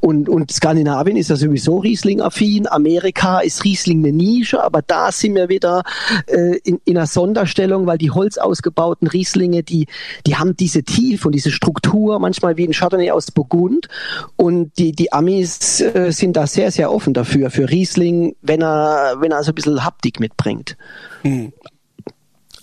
Und, 0.00 0.28
und 0.28 0.50
Skandinavien 0.50 1.16
ist 1.16 1.30
ja 1.30 1.36
sowieso 1.36 1.78
Riesling-affin. 1.78 2.66
Amerika 2.68 3.40
ist 3.40 3.64
Riesling 3.64 4.04
eine 4.04 4.12
Nische, 4.12 4.62
aber 4.62 4.82
da 4.82 5.12
sind 5.12 5.34
wir 5.34 5.48
wieder 5.48 5.82
äh, 6.26 6.58
in, 6.64 6.80
in 6.84 6.96
einer 6.96 7.06
Sonderstellung, 7.06 7.86
weil 7.86 7.98
die 7.98 8.10
holzausgebauten 8.10 9.08
Rieslinge, 9.08 9.62
die, 9.62 9.86
die 10.26 10.36
haben 10.36 10.56
diese 10.56 10.82
Tiefe 10.82 11.28
und 11.28 11.34
diese 11.34 11.50
Struktur, 11.50 12.18
manchmal 12.18 12.56
wie 12.56 12.66
ein 12.66 12.72
Schatten 12.72 12.87
Chardonnay 12.88 13.10
aus 13.10 13.30
Burgund 13.30 13.88
und 14.36 14.76
die, 14.78 14.92
die 14.92 15.12
Amis 15.12 15.80
äh, 15.80 16.10
sind 16.10 16.36
da 16.36 16.46
sehr, 16.46 16.70
sehr 16.70 16.90
offen 16.90 17.14
dafür, 17.14 17.50
für 17.50 17.68
Riesling, 17.68 18.34
wenn 18.42 18.62
er, 18.62 19.16
wenn 19.20 19.32
er 19.32 19.42
so 19.42 19.52
ein 19.52 19.54
bisschen 19.54 19.84
Haptik 19.84 20.20
mitbringt. 20.20 20.76
Hm. 21.22 21.52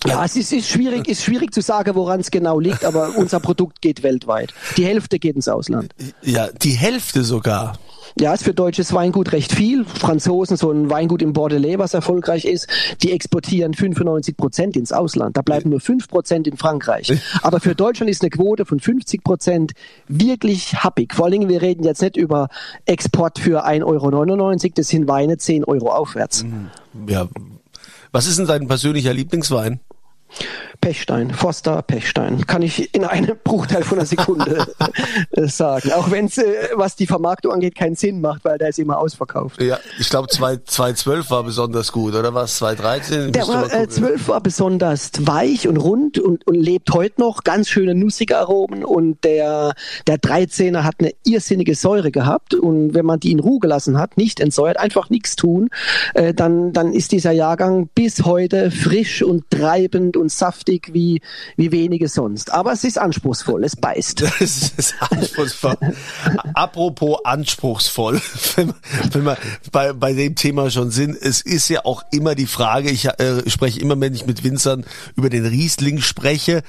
Ja, 0.06 0.24
es 0.24 0.36
ist, 0.36 0.52
ist, 0.52 0.68
schwierig, 0.68 1.08
ist 1.08 1.24
schwierig 1.24 1.52
zu 1.52 1.60
sagen, 1.60 1.94
woran 1.94 2.20
es 2.20 2.30
genau 2.30 2.60
liegt, 2.60 2.84
aber 2.84 3.16
unser 3.16 3.40
Produkt 3.40 3.80
geht 3.80 4.02
weltweit. 4.02 4.52
Die 4.76 4.84
Hälfte 4.84 5.18
geht 5.18 5.34
ins 5.34 5.48
Ausland. 5.48 5.94
Ja, 6.22 6.48
die 6.48 6.72
Hälfte 6.72 7.24
sogar. 7.24 7.78
Ja, 8.18 8.32
ist 8.32 8.44
für 8.44 8.54
deutsches 8.54 8.94
Weingut 8.94 9.32
recht 9.32 9.52
viel. 9.52 9.84
Franzosen, 9.84 10.56
so 10.56 10.70
ein 10.70 10.88
Weingut 10.88 11.20
im 11.20 11.34
Bordelais, 11.34 11.78
was 11.78 11.92
erfolgreich 11.92 12.46
ist, 12.46 12.66
die 13.02 13.12
exportieren 13.12 13.74
95 13.74 14.38
Prozent 14.38 14.76
ins 14.76 14.90
Ausland. 14.90 15.36
Da 15.36 15.42
bleiben 15.42 15.68
nur 15.68 15.80
5 15.80 16.08
Prozent 16.08 16.46
in 16.46 16.56
Frankreich. 16.56 17.12
Aber 17.42 17.60
für 17.60 17.74
Deutschland 17.74 18.10
ist 18.10 18.22
eine 18.22 18.30
Quote 18.30 18.64
von 18.64 18.80
50 18.80 19.22
Prozent 19.22 19.72
wirklich 20.08 20.82
happig. 20.82 21.12
Vor 21.12 21.26
allen 21.26 21.32
Dingen, 21.32 21.48
wir 21.50 21.60
reden 21.60 21.84
jetzt 21.84 22.00
nicht 22.00 22.16
über 22.16 22.48
Export 22.86 23.38
für 23.38 23.66
1,99 23.66 23.84
Euro, 23.84 24.56
das 24.74 24.88
sind 24.88 25.08
Weine 25.08 25.36
10 25.36 25.64
Euro 25.64 25.90
aufwärts. 25.90 26.44
Mhm. 26.44 26.70
Ja. 27.08 27.28
Was 28.12 28.26
ist 28.26 28.38
denn 28.38 28.46
dein 28.46 28.66
persönlicher 28.66 29.12
Lieblingswein? 29.12 29.80
Pechstein, 30.80 31.32
Foster 31.32 31.82
Pechstein, 31.82 32.46
kann 32.46 32.62
ich 32.62 32.94
in 32.94 33.04
einem 33.04 33.36
Bruchteil 33.44 33.82
von 33.82 33.98
einer 33.98 34.06
Sekunde 34.06 34.66
äh, 35.30 35.46
sagen. 35.46 35.92
Auch 35.92 36.10
wenn 36.10 36.26
es, 36.26 36.38
äh, 36.38 36.68
was 36.74 36.96
die 36.96 37.06
Vermarktung 37.06 37.52
angeht, 37.52 37.74
keinen 37.74 37.96
Sinn 37.96 38.20
macht, 38.20 38.44
weil 38.44 38.58
der 38.58 38.68
ist 38.68 38.78
immer 38.78 38.98
ausverkauft. 38.98 39.60
Ja, 39.62 39.78
ich 39.98 40.08
glaube 40.10 40.28
2012 40.28 41.30
war 41.30 41.42
besonders 41.42 41.92
gut, 41.92 42.14
oder 42.14 42.34
was? 42.34 42.56
2013? 42.56 43.32
Der 43.32 43.48
war, 43.48 43.72
äh, 43.72 43.88
12 43.88 44.28
war 44.28 44.40
besonders 44.40 45.10
weich 45.20 45.66
und 45.68 45.76
rund 45.76 46.18
und, 46.18 46.46
und 46.46 46.54
lebt 46.54 46.92
heute 46.92 47.20
noch. 47.20 47.44
Ganz 47.44 47.68
schöne 47.68 47.94
nussige 47.94 48.38
Aromen 48.38 48.84
und 48.84 49.24
der, 49.24 49.74
der 50.06 50.18
13er 50.18 50.82
hat 50.82 50.96
eine 50.98 51.12
irrsinnige 51.24 51.74
Säure 51.74 52.10
gehabt 52.10 52.54
und 52.54 52.94
wenn 52.94 53.06
man 53.06 53.20
die 53.20 53.32
in 53.32 53.40
Ruhe 53.40 53.60
gelassen 53.60 53.98
hat, 53.98 54.16
nicht 54.16 54.40
entsäuert, 54.40 54.78
einfach 54.78 55.10
nichts 55.10 55.36
tun, 55.36 55.68
äh, 56.14 56.34
dann, 56.34 56.72
dann 56.72 56.92
ist 56.92 57.12
dieser 57.12 57.32
Jahrgang 57.32 57.88
bis 57.94 58.24
heute 58.24 58.70
frisch 58.70 59.22
und 59.22 59.50
treibend 59.50 60.15
und 60.16 60.30
saftig 60.30 60.90
wie, 60.92 61.20
wie 61.56 61.72
wenige 61.72 62.08
sonst. 62.08 62.52
Aber 62.52 62.72
es 62.72 62.84
ist 62.84 62.98
anspruchsvoll, 62.98 63.64
es 63.64 63.76
beißt. 63.76 64.24
Es 64.46 64.72
ist 64.76 64.94
anspruchsvoll. 65.00 65.76
Apropos 66.54 67.18
anspruchsvoll, 67.24 68.20
wenn, 68.56 68.74
wenn 69.12 69.24
wir 69.24 69.38
bei, 69.72 69.92
bei 69.92 70.12
dem 70.12 70.34
Thema 70.34 70.70
schon 70.70 70.90
sind, 70.90 71.16
es 71.20 71.40
ist 71.40 71.68
ja 71.68 71.84
auch 71.84 72.02
immer 72.12 72.34
die 72.34 72.46
Frage, 72.46 72.90
ich 72.90 73.06
äh, 73.06 73.48
spreche 73.48 73.80
immer, 73.80 73.98
wenn 74.00 74.14
ich 74.14 74.26
mit 74.26 74.44
Winzern 74.44 74.84
über 75.16 75.30
den 75.30 75.46
Riesling 75.46 76.00
spreche, 76.00 76.62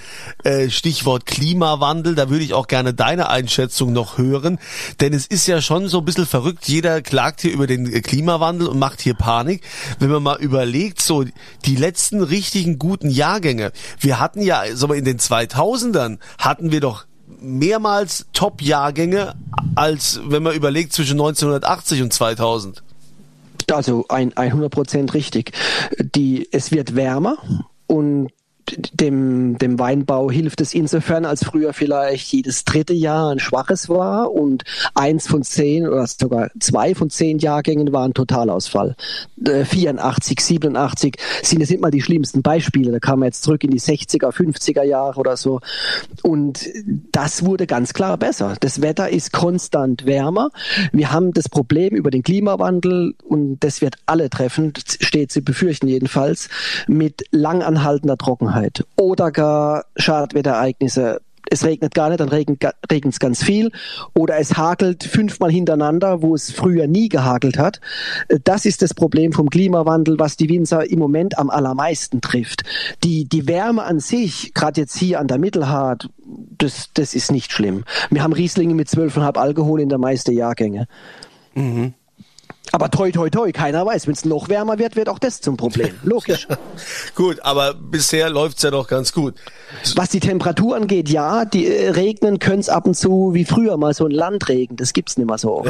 äh, 0.43 0.69
Stichwort 0.69 1.25
Klimawandel, 1.25 2.15
da 2.15 2.29
würde 2.29 2.43
ich 2.43 2.53
auch 2.53 2.67
gerne 2.67 2.93
deine 2.93 3.29
Einschätzung 3.29 3.93
noch 3.93 4.17
hören, 4.17 4.59
denn 5.01 5.13
es 5.13 5.27
ist 5.27 5.47
ja 5.47 5.61
schon 5.61 5.87
so 5.87 5.99
ein 5.99 6.05
bisschen 6.05 6.25
verrückt, 6.25 6.67
jeder 6.67 7.01
klagt 7.01 7.41
hier 7.41 7.51
über 7.51 7.67
den 7.67 8.01
Klimawandel 8.01 8.67
und 8.67 8.79
macht 8.79 9.01
hier 9.01 9.13
Panik. 9.13 9.61
Wenn 9.99 10.09
man 10.09 10.23
mal 10.23 10.37
überlegt, 10.39 11.01
so 11.01 11.25
die 11.65 11.75
letzten 11.75 12.21
richtigen 12.21 12.79
guten 12.79 13.09
Jahrgänge, 13.37 13.71
wir 13.99 14.19
hatten 14.19 14.41
ja, 14.41 14.63
so 14.73 14.91
in 14.91 15.05
den 15.05 15.19
2000ern 15.19 16.17
hatten 16.39 16.71
wir 16.71 16.79
doch 16.79 17.05
mehrmals 17.39 18.25
Top-Jahrgänge, 18.33 19.35
als 19.75 20.19
wenn 20.25 20.41
man 20.41 20.55
überlegt 20.55 20.93
zwischen 20.93 21.13
1980 21.13 22.01
und 22.01 22.13
2000. 22.13 22.83
Also 23.71 24.05
ein, 24.09 24.35
100 24.35 24.71
Prozent 24.71 25.13
richtig. 25.13 25.51
Die, 26.15 26.47
es 26.51 26.71
wird 26.71 26.95
wärmer 26.95 27.37
und 27.85 28.29
dem, 28.93 29.57
dem 29.57 29.79
Weinbau 29.79 30.29
hilft 30.29 30.61
es 30.61 30.73
insofern, 30.73 31.25
als 31.25 31.43
früher 31.43 31.73
vielleicht 31.73 32.31
jedes 32.33 32.65
dritte 32.65 32.93
Jahr 32.93 33.31
ein 33.31 33.39
schwaches 33.39 33.89
war 33.89 34.31
und 34.31 34.63
eins 34.93 35.27
von 35.27 35.43
zehn 35.43 35.87
oder 35.87 36.05
sogar 36.07 36.49
zwei 36.59 36.93
von 36.93 37.09
zehn 37.09 37.39
Jahrgängen 37.39 37.93
waren 37.93 38.13
Totalausfall. 38.13 38.95
84, 39.45 40.37
äh, 40.37 40.41
87 40.41 41.15
sind 41.43 41.59
jetzt 41.59 41.69
nicht 41.69 41.81
mal 41.81 41.91
die 41.91 42.01
schlimmsten 42.01 42.41
Beispiele. 42.41 42.91
Da 42.91 42.99
kam 42.99 43.19
man 43.19 43.27
jetzt 43.27 43.43
zurück 43.43 43.63
in 43.63 43.71
die 43.71 43.79
60er, 43.79 44.31
50er 44.31 44.83
Jahre 44.83 45.19
oder 45.19 45.37
so. 45.37 45.61
Und 46.23 46.67
das 47.11 47.45
wurde 47.45 47.67
ganz 47.67 47.93
klar 47.93 48.17
besser. 48.17 48.55
Das 48.59 48.81
Wetter 48.81 49.09
ist 49.09 49.31
konstant 49.31 50.05
wärmer. 50.05 50.49
Wir 50.91 51.11
haben 51.11 51.33
das 51.33 51.47
Problem 51.49 51.95
über 51.95 52.11
den 52.11 52.23
Klimawandel 52.23 53.15
und 53.23 53.59
das 53.61 53.81
wird 53.81 53.95
alle 54.05 54.29
treffen, 54.29 54.73
steht 54.99 55.31
zu 55.31 55.41
befürchten 55.41 55.87
jedenfalls, 55.87 56.49
mit 56.87 57.23
langanhaltender 57.31 58.17
Trockenheit 58.17 58.56
oder 58.95 59.31
gar 59.31 59.85
Schadwetterereignisse 59.95 61.21
es 61.49 61.63
regnet 61.63 61.93
gar 61.93 62.09
nicht, 62.09 62.19
dann 62.19 62.29
regnet 62.29 62.63
es 63.13 63.19
ganz 63.19 63.43
viel. 63.43 63.71
Oder 64.13 64.37
es 64.37 64.57
hagelt 64.57 65.03
fünfmal 65.03 65.51
hintereinander, 65.51 66.21
wo 66.21 66.35
es 66.35 66.51
früher 66.51 66.87
nie 66.87 67.09
gehagelt 67.09 67.57
hat. 67.57 67.79
Das 68.43 68.65
ist 68.65 68.81
das 68.81 68.93
Problem 68.93 69.31
vom 69.31 69.49
Klimawandel, 69.49 70.19
was 70.19 70.37
die 70.37 70.49
Winzer 70.49 70.89
im 70.89 70.99
Moment 70.99 71.37
am 71.37 71.49
allermeisten 71.49 72.21
trifft. 72.21 72.63
Die, 73.03 73.25
die 73.25 73.47
Wärme 73.47 73.83
an 73.83 73.99
sich, 73.99 74.53
gerade 74.53 74.81
jetzt 74.81 74.97
hier 74.97 75.19
an 75.19 75.27
der 75.27 75.37
Mittelhart, 75.37 76.09
das, 76.57 76.89
das 76.93 77.13
ist 77.13 77.31
nicht 77.31 77.51
schlimm. 77.51 77.83
Wir 78.09 78.23
haben 78.23 78.33
Rieslinge 78.33 78.75
mit 78.75 78.89
12,5 78.89 79.37
Alkohol 79.37 79.81
in 79.81 79.89
der 79.89 79.99
meisten 79.99 80.31
Jahrgänge. 80.31 80.87
Mhm. 81.55 81.93
Aber 82.71 82.89
toi, 82.91 83.11
toi, 83.11 83.29
toi, 83.29 83.51
keiner 83.51 83.85
weiß. 83.85 84.07
Wenn 84.07 84.13
es 84.13 84.25
noch 84.25 84.49
wärmer 84.49 84.77
wird, 84.77 84.95
wird 84.95 85.09
auch 85.09 85.19
das 85.19 85.41
zum 85.41 85.57
Problem. 85.57 85.95
Logisch. 86.03 86.47
gut, 87.15 87.39
aber 87.43 87.73
bisher 87.73 88.29
läuft's 88.29 88.63
ja 88.63 88.71
doch 88.71 88.87
ganz 88.87 89.13
gut. 89.13 89.35
Was 89.95 90.09
die 90.09 90.19
Temperatur 90.19 90.75
angeht, 90.75 91.09
ja, 91.09 91.45
die 91.45 91.67
äh, 91.67 91.89
regnen 91.89 92.39
können's 92.39 92.69
ab 92.69 92.85
und 92.85 92.95
zu 92.95 93.33
wie 93.33 93.45
früher 93.45 93.77
mal 93.77 93.93
so 93.93 94.05
ein 94.05 94.11
Landregen. 94.11 94.75
Das 94.75 94.93
gibt's 94.93 95.17
nicht 95.17 95.27
mehr 95.27 95.37
so 95.37 95.59
oft. 95.59 95.69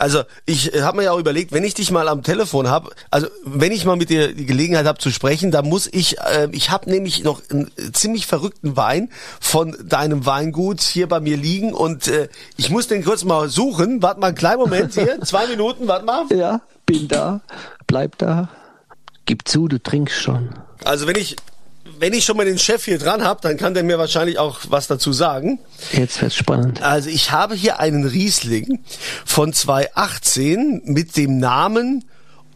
Also 0.00 0.22
ich 0.46 0.72
habe 0.80 0.96
mir 0.96 1.02
ja 1.04 1.12
auch 1.12 1.18
überlegt, 1.18 1.52
wenn 1.52 1.62
ich 1.62 1.74
dich 1.74 1.90
mal 1.90 2.08
am 2.08 2.22
Telefon 2.22 2.68
habe, 2.68 2.88
also 3.10 3.26
wenn 3.44 3.70
ich 3.70 3.84
mal 3.84 3.96
mit 3.96 4.08
dir 4.08 4.32
die 4.32 4.46
Gelegenheit 4.46 4.86
habe 4.86 4.98
zu 4.98 5.10
sprechen, 5.10 5.50
da 5.50 5.60
muss 5.60 5.90
ich, 5.92 6.18
äh, 6.20 6.48
ich 6.52 6.70
habe 6.70 6.88
nämlich 6.88 7.22
noch 7.22 7.42
einen 7.50 7.70
ziemlich 7.92 8.26
verrückten 8.26 8.78
Wein 8.78 9.10
von 9.40 9.76
deinem 9.84 10.24
Weingut 10.24 10.80
hier 10.80 11.06
bei 11.06 11.20
mir 11.20 11.36
liegen 11.36 11.74
und 11.74 12.08
äh, 12.08 12.30
ich 12.56 12.70
muss 12.70 12.88
den 12.88 13.04
kurz 13.04 13.24
mal 13.24 13.50
suchen. 13.50 14.00
Warte 14.00 14.20
mal 14.20 14.28
einen 14.28 14.36
kleinen 14.36 14.60
Moment 14.60 14.94
hier, 14.94 15.20
zwei 15.24 15.46
Minuten, 15.48 15.86
warte 15.86 16.06
mal. 16.06 16.24
Ja, 16.30 16.62
bin 16.86 17.06
da, 17.06 17.42
bleib 17.86 18.16
da. 18.16 18.48
Gib 19.26 19.46
zu, 19.46 19.68
du 19.68 19.82
trinkst 19.82 20.16
schon. 20.16 20.48
Also 20.82 21.06
wenn 21.08 21.16
ich 21.16 21.36
wenn 22.00 22.14
ich 22.14 22.24
schon 22.24 22.36
mal 22.38 22.46
den 22.46 22.58
Chef 22.58 22.84
hier 22.84 22.98
dran 22.98 23.22
habe, 23.22 23.40
dann 23.42 23.58
kann 23.58 23.74
der 23.74 23.84
mir 23.84 23.98
wahrscheinlich 23.98 24.38
auch 24.38 24.60
was 24.68 24.86
dazu 24.86 25.12
sagen. 25.12 25.58
Jetzt 25.92 26.20
wird's 26.22 26.34
spannend. 26.34 26.82
Also 26.82 27.10
ich 27.10 27.30
habe 27.30 27.54
hier 27.54 27.78
einen 27.78 28.06
Riesling 28.06 28.80
von 29.26 29.52
2018 29.52 30.82
mit 30.86 31.16
dem 31.18 31.38
Namen 31.38 32.04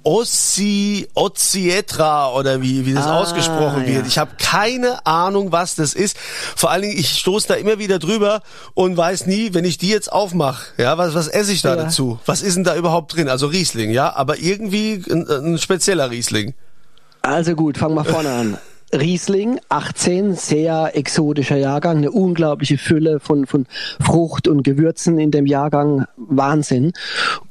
Ossi, 0.03 1.09
Ozzietra 1.15 2.33
oder 2.33 2.61
wie, 2.61 2.85
wie 2.87 2.95
das 2.95 3.07
ah, 3.07 3.21
ausgesprochen 3.21 3.87
wird. 3.87 4.03
Ja. 4.03 4.07
Ich 4.07 4.19
habe 4.19 4.33
keine 4.39 5.07
Ahnung, 5.07 5.53
was 5.53 5.77
das 5.77 5.95
ist. 5.95 6.17
Vor 6.19 6.71
allen 6.71 6.83
Dingen, 6.83 6.99
ich 6.99 7.19
stoße 7.19 7.49
da 7.49 7.55
immer 7.55 7.79
wieder 7.79 7.99
drüber 7.99 8.43
und 8.75 8.97
weiß 8.97 9.27
nie, 9.27 9.55
wenn 9.55 9.65
ich 9.65 9.79
die 9.79 9.89
jetzt 9.89 10.13
aufmache, 10.13 10.67
ja, 10.77 10.99
was, 10.99 11.15
was 11.15 11.29
esse 11.29 11.53
ich 11.53 11.63
da 11.63 11.71
ja. 11.71 11.85
dazu? 11.85 12.19
Was 12.27 12.43
ist 12.43 12.57
denn 12.57 12.65
da 12.65 12.77
überhaupt 12.77 13.15
drin? 13.17 13.29
Also 13.29 13.47
Riesling, 13.47 13.91
ja, 13.91 14.15
aber 14.15 14.39
irgendwie 14.39 15.03
ein, 15.11 15.27
ein 15.29 15.59
spezieller 15.59 16.11
Riesling. 16.11 16.55
Also 17.23 17.55
gut, 17.55 17.79
fangen 17.79 17.95
wir 17.95 18.05
vorne 18.05 18.31
an. 18.31 18.59
Riesling, 18.95 19.61
18, 19.69 20.35
sehr 20.35 20.93
exotischer 20.95 21.57
Jahrgang, 21.57 21.99
eine 21.99 22.11
unglaubliche 22.11 22.79
Fülle 22.79 23.21
von, 23.21 23.47
von 23.47 23.67
Frucht 24.01 24.49
und 24.49 24.63
Gewürzen 24.63 25.19
in 25.19 25.31
dem 25.31 25.47
Jahrgang, 25.47 26.07
Wahnsinn. 26.17 26.93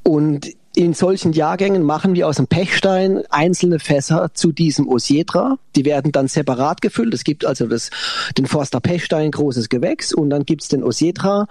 Und 0.03 0.49
in 0.75 0.93
solchen 0.93 1.33
Jahrgängen 1.33 1.83
machen 1.83 2.15
wir 2.15 2.27
aus 2.27 2.37
dem 2.37 2.47
Pechstein 2.47 3.23
einzelne 3.29 3.79
Fässer 3.79 4.31
zu 4.33 4.51
diesem 4.51 4.87
Osietra. 4.87 5.57
Die 5.75 5.85
werden 5.85 6.11
dann 6.11 6.27
separat 6.27 6.81
gefüllt. 6.81 7.13
Es 7.13 7.23
gibt 7.23 7.45
also 7.45 7.67
das, 7.67 7.91
den 8.37 8.47
Forster 8.47 8.79
Pechstein, 8.79 9.29
großes 9.29 9.69
Gewächs, 9.69 10.13
und 10.13 10.31
dann 10.31 10.45
gibt's 10.45 10.69
den 10.69 10.83
Osietra. 10.83 11.47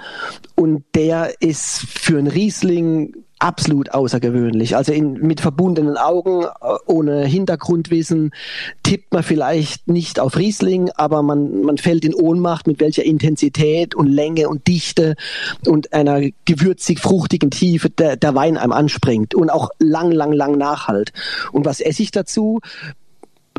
Und 0.57 0.85
der 0.94 1.40
ist 1.40 1.87
für 1.88 2.18
einen 2.18 2.26
Riesling 2.26 3.14
absolut 3.42 3.92
außergewöhnlich. 3.92 4.76
Also 4.76 4.92
in, 4.92 5.14
mit 5.14 5.40
verbundenen 5.40 5.96
Augen, 5.96 6.44
äh, 6.44 6.74
ohne 6.87 7.24
Hintergrundwissen, 7.24 8.31
tippt 8.85 9.12
man 9.12 9.24
vielleicht 9.24 9.88
nicht 9.88 10.20
auf 10.20 10.37
Riesling, 10.37 10.90
aber 10.94 11.22
man, 11.22 11.62
man 11.62 11.76
fällt 11.76 12.05
in 12.05 12.14
Ohnmacht, 12.14 12.68
mit 12.68 12.81
welcher 12.81 13.05
Intensität 13.05 13.96
und 13.96 14.07
Länge 14.07 14.48
und 14.48 14.68
Dichte 14.68 15.16
und 15.66 15.92
einer 15.92 16.20
gewürzig-fruchtigen 16.44 17.50
Tiefe 17.50 17.90
der, 17.90 18.16
der 18.16 18.35
Wein 18.37 18.57
einem 18.57 18.72
anspringt 18.72 19.35
und 19.35 19.50
auch 19.50 19.70
lang, 19.81 20.12
lang, 20.12 20.33
lang 20.33 20.57
nachhalt. 20.57 21.12
Und 21.50 21.64
was 21.64 21.81
esse 21.81 22.02
ich 22.02 22.12
dazu? 22.12 22.61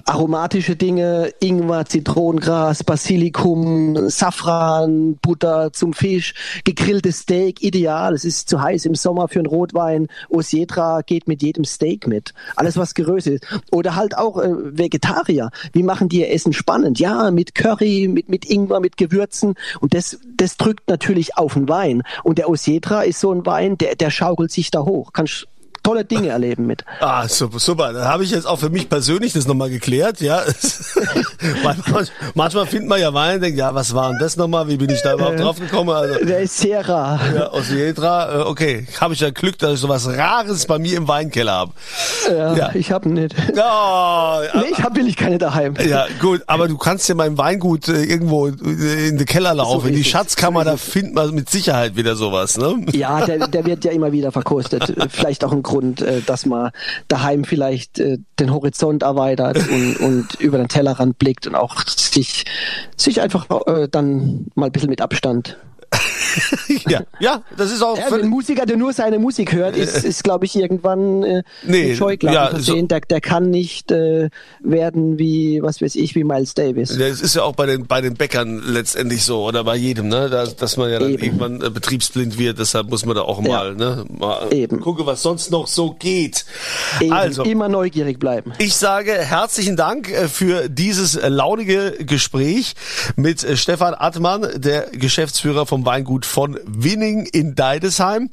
Aromatische 0.05 0.75
Dinge, 0.75 1.31
Ingwer, 1.39 1.85
Zitronengras, 1.85 2.83
Basilikum, 2.83 4.09
Safran, 4.09 5.17
Butter 5.21 5.71
zum 5.71 5.93
Fisch, 5.93 6.33
gegrilltes 6.63 7.19
Steak, 7.19 7.63
ideal. 7.63 8.13
Es 8.13 8.25
ist 8.25 8.49
zu 8.49 8.61
heiß 8.61 8.85
im 8.85 8.95
Sommer 8.95 9.27
für 9.27 9.39
einen 9.39 9.45
Rotwein. 9.45 10.07
Osietra 10.29 11.01
geht 11.01 11.27
mit 11.27 11.41
jedem 11.41 11.63
Steak 11.63 12.07
mit. 12.07 12.33
Alles, 12.55 12.77
was 12.77 12.93
geröst 12.93 13.27
ist. 13.27 13.45
Oder 13.71 13.95
halt 13.95 14.17
auch 14.17 14.37
äh, 14.37 14.49
Vegetarier. 14.51 15.51
Wie 15.71 15.83
machen 15.83 16.09
die 16.09 16.19
ihr 16.21 16.31
Essen 16.31 16.53
spannend? 16.53 16.99
Ja, 16.99 17.31
mit 17.31 17.55
Curry, 17.55 18.07
mit, 18.07 18.29
mit 18.29 18.49
Ingwer, 18.49 18.79
mit 18.79 18.97
Gewürzen. 18.97 19.55
Und 19.79 19.93
das, 19.93 20.19
das 20.35 20.57
drückt 20.57 20.89
natürlich 20.89 21.37
auf 21.37 21.53
den 21.53 21.69
Wein. 21.69 22.03
Und 22.23 22.37
der 22.37 22.49
Osietra 22.49 23.03
ist 23.03 23.19
so 23.19 23.31
ein 23.31 23.45
Wein, 23.45 23.77
der, 23.77 23.95
der 23.95 24.09
schaukelt 24.09 24.51
sich 24.51 24.69
da 24.71 24.83
hoch. 24.83 25.13
Kannst 25.13 25.47
tolle 25.83 26.05
Dinge 26.05 26.29
erleben 26.29 26.65
mit. 26.65 26.83
Ah, 27.01 27.27
super, 27.27 27.59
super. 27.59 27.93
Da 27.93 28.05
habe 28.05 28.23
ich 28.23 28.31
jetzt 28.31 28.47
auch 28.47 28.59
für 28.59 28.69
mich 28.69 28.89
persönlich 28.89 29.33
das 29.33 29.45
nochmal 29.47 29.69
geklärt, 29.69 30.21
ja. 30.21 30.41
manchmal, 31.63 32.07
manchmal 32.33 32.65
findet 32.65 32.89
man 32.89 33.01
ja 33.01 33.13
Wein 33.13 33.35
und 33.35 33.41
denkt, 33.41 33.57
ja, 33.59 33.75
was 33.75 33.93
war 33.93 34.09
denn 34.09 34.19
das 34.19 34.37
nochmal? 34.37 34.67
Wie 34.67 34.77
bin 34.77 34.89
ich 34.89 35.01
da 35.01 35.13
überhaupt 35.13 35.39
drauf 35.39 35.59
gekommen? 35.59 35.89
Also, 35.89 36.25
Der 36.25 36.39
ist 36.39 36.57
sehr 36.57 36.87
rar. 36.87 37.19
Ja, 37.35 37.47
aus 37.47 37.69
Jedra, 37.69 38.39
äh, 38.39 38.41
okay. 38.43 38.87
Habe 38.99 39.13
ich 39.13 39.19
ja 39.19 39.29
Glück, 39.29 39.57
dass 39.59 39.73
ich 39.73 39.79
sowas 39.79 40.07
Rares 40.07 40.65
bei 40.65 40.79
mir 40.79 40.97
im 40.97 41.07
Weinkeller 41.07 41.51
habe. 41.51 41.73
Ja, 42.29 42.55
ja, 42.55 42.71
ich 42.73 42.91
habe 42.91 43.09
nicht. 43.09 43.35
Oh, 43.37 44.39
nee, 44.59 44.65
ich 44.71 44.81
habe 44.81 44.95
wirklich 44.95 45.17
keine 45.17 45.37
daheim. 45.37 45.73
Ja, 45.85 46.05
gut, 46.21 46.43
aber 46.47 46.67
du 46.67 46.77
kannst 46.77 47.09
ja 47.09 47.15
mein 47.15 47.37
Weingut 47.37 47.89
äh, 47.89 48.03
irgendwo 48.03 48.47
äh, 48.47 49.09
in 49.09 49.17
den 49.17 49.25
Keller 49.25 49.53
laufen. 49.53 49.81
So 49.81 49.87
in 49.87 49.95
die 49.95 50.03
Schatzkammer, 50.03 50.63
so 50.63 50.71
da 50.71 50.77
findet 50.77 51.15
man 51.15 51.31
mit 51.31 51.49
Sicherheit 51.49 51.95
wieder 51.97 52.15
sowas, 52.15 52.57
ne? 52.57 52.85
Ja, 52.93 53.25
der, 53.25 53.47
der 53.47 53.65
wird 53.65 53.83
ja 53.83 53.91
immer 53.91 54.11
wieder 54.11 54.31
verkostet. 54.31 54.93
Vielleicht 55.09 55.43
auch 55.43 55.51
ein 55.51 55.63
Grund, 55.73 56.01
äh, 56.01 56.21
dass 56.21 56.45
man 56.45 56.71
daheim 57.07 57.45
vielleicht 57.45 57.99
äh, 57.99 58.19
den 58.39 58.53
Horizont 58.53 59.01
erweitert 59.01 59.57
und, 59.69 59.97
und 59.97 60.35
über 60.39 60.59
den 60.59 60.67
Tellerrand 60.67 61.17
blickt 61.17 61.47
und 61.47 61.55
auch 61.55 61.81
sich, 61.87 62.45
sich 62.95 63.21
einfach 63.21 63.47
äh, 63.65 63.87
dann 63.89 64.47
mal 64.53 64.67
ein 64.67 64.71
bisschen 64.71 64.91
mit 64.91 65.01
Abstand 65.01 65.57
ja, 66.87 67.01
ja, 67.19 67.41
das 67.57 67.71
ist 67.71 67.81
auch. 67.81 67.97
Ja, 67.97 68.11
ein 68.11 68.27
Musiker, 68.27 68.65
der 68.65 68.77
nur 68.77 68.93
seine 68.93 69.19
Musik 69.19 69.53
hört, 69.53 69.75
ist, 69.75 70.03
ist 70.03 70.23
glaube 70.23 70.45
ich, 70.45 70.55
irgendwann 70.55 71.23
äh, 71.23 71.43
nee, 71.63 71.95
Scheuklappen 71.95 72.35
ja, 72.35 72.49
versehen. 72.49 72.81
So 72.81 72.87
der, 72.87 73.01
der 73.01 73.21
kann 73.21 73.49
nicht 73.49 73.91
äh, 73.91 74.29
werden 74.61 75.19
wie, 75.19 75.61
was 75.61 75.81
weiß 75.81 75.95
ich, 75.95 76.15
wie 76.15 76.23
Miles 76.23 76.53
Davis. 76.53 76.97
Das 76.97 77.21
ist 77.21 77.35
ja 77.35 77.43
auch 77.43 77.55
bei 77.55 77.65
den 77.65 77.87
bei 77.87 78.01
den 78.01 78.15
Bäckern 78.15 78.61
letztendlich 78.65 79.23
so 79.23 79.43
oder 79.43 79.63
bei 79.63 79.75
jedem, 79.75 80.07
ne, 80.07 80.29
da, 80.29 80.45
dass 80.45 80.77
man 80.77 80.91
ja 80.91 80.99
dann 80.99 81.11
Eben. 81.11 81.23
irgendwann 81.23 81.61
äh, 81.61 81.69
betriebsblind 81.69 82.37
wird. 82.37 82.59
Deshalb 82.59 82.89
muss 82.89 83.05
man 83.05 83.15
da 83.15 83.21
auch 83.21 83.41
mal, 83.41 83.69
ja. 83.69 83.73
ne, 83.73 84.05
mal 84.09 84.53
Eben. 84.53 84.79
gucke, 84.79 85.05
was 85.05 85.21
sonst 85.21 85.51
noch 85.51 85.67
so 85.67 85.91
geht. 85.91 86.45
Eben. 86.99 87.13
Also 87.13 87.43
immer 87.43 87.69
neugierig 87.69 88.19
bleiben. 88.19 88.53
Ich 88.57 88.75
sage 88.75 89.13
herzlichen 89.13 89.75
Dank 89.75 90.09
äh, 90.09 90.27
für 90.27 90.69
dieses 90.69 91.19
launige 91.21 91.97
Gespräch 91.99 92.73
mit 93.15 93.43
äh, 93.43 93.57
Stefan 93.57 93.93
Attmann, 93.93 94.47
der 94.55 94.87
Geschäftsführer 94.91 95.65
vom 95.65 95.82
Weingut 95.85 96.25
von 96.25 96.59
Winning 96.65 97.25
in 97.25 97.55
Deidesheim. 97.55 98.29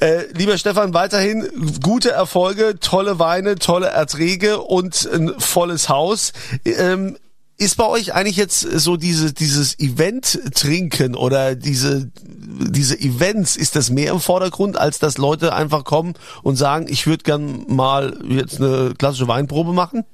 Äh, 0.00 0.32
lieber 0.34 0.58
Stefan, 0.58 0.94
weiterhin 0.94 1.48
gute 1.82 2.10
Erfolge, 2.10 2.78
tolle 2.80 3.18
Weine, 3.18 3.56
tolle 3.56 3.88
Erträge 3.88 4.60
und 4.60 5.08
ein 5.12 5.34
volles 5.38 5.88
Haus. 5.88 6.32
Ähm, 6.64 7.16
ist 7.58 7.76
bei 7.76 7.86
euch 7.86 8.12
eigentlich 8.14 8.36
jetzt 8.36 8.60
so 8.60 8.96
diese, 8.96 9.32
dieses 9.32 9.78
Event-Trinken 9.78 11.14
oder 11.14 11.54
diese, 11.54 12.10
diese 12.20 12.98
Events, 12.98 13.56
ist 13.56 13.76
das 13.76 13.90
mehr 13.90 14.12
im 14.12 14.20
Vordergrund, 14.20 14.76
als 14.76 14.98
dass 14.98 15.16
Leute 15.16 15.54
einfach 15.54 15.84
kommen 15.84 16.14
und 16.42 16.56
sagen, 16.56 16.86
ich 16.88 17.06
würde 17.06 17.22
gern 17.22 17.64
mal 17.68 18.18
jetzt 18.28 18.60
eine 18.60 18.94
klassische 18.98 19.28
Weinprobe 19.28 19.72
machen? 19.72 20.04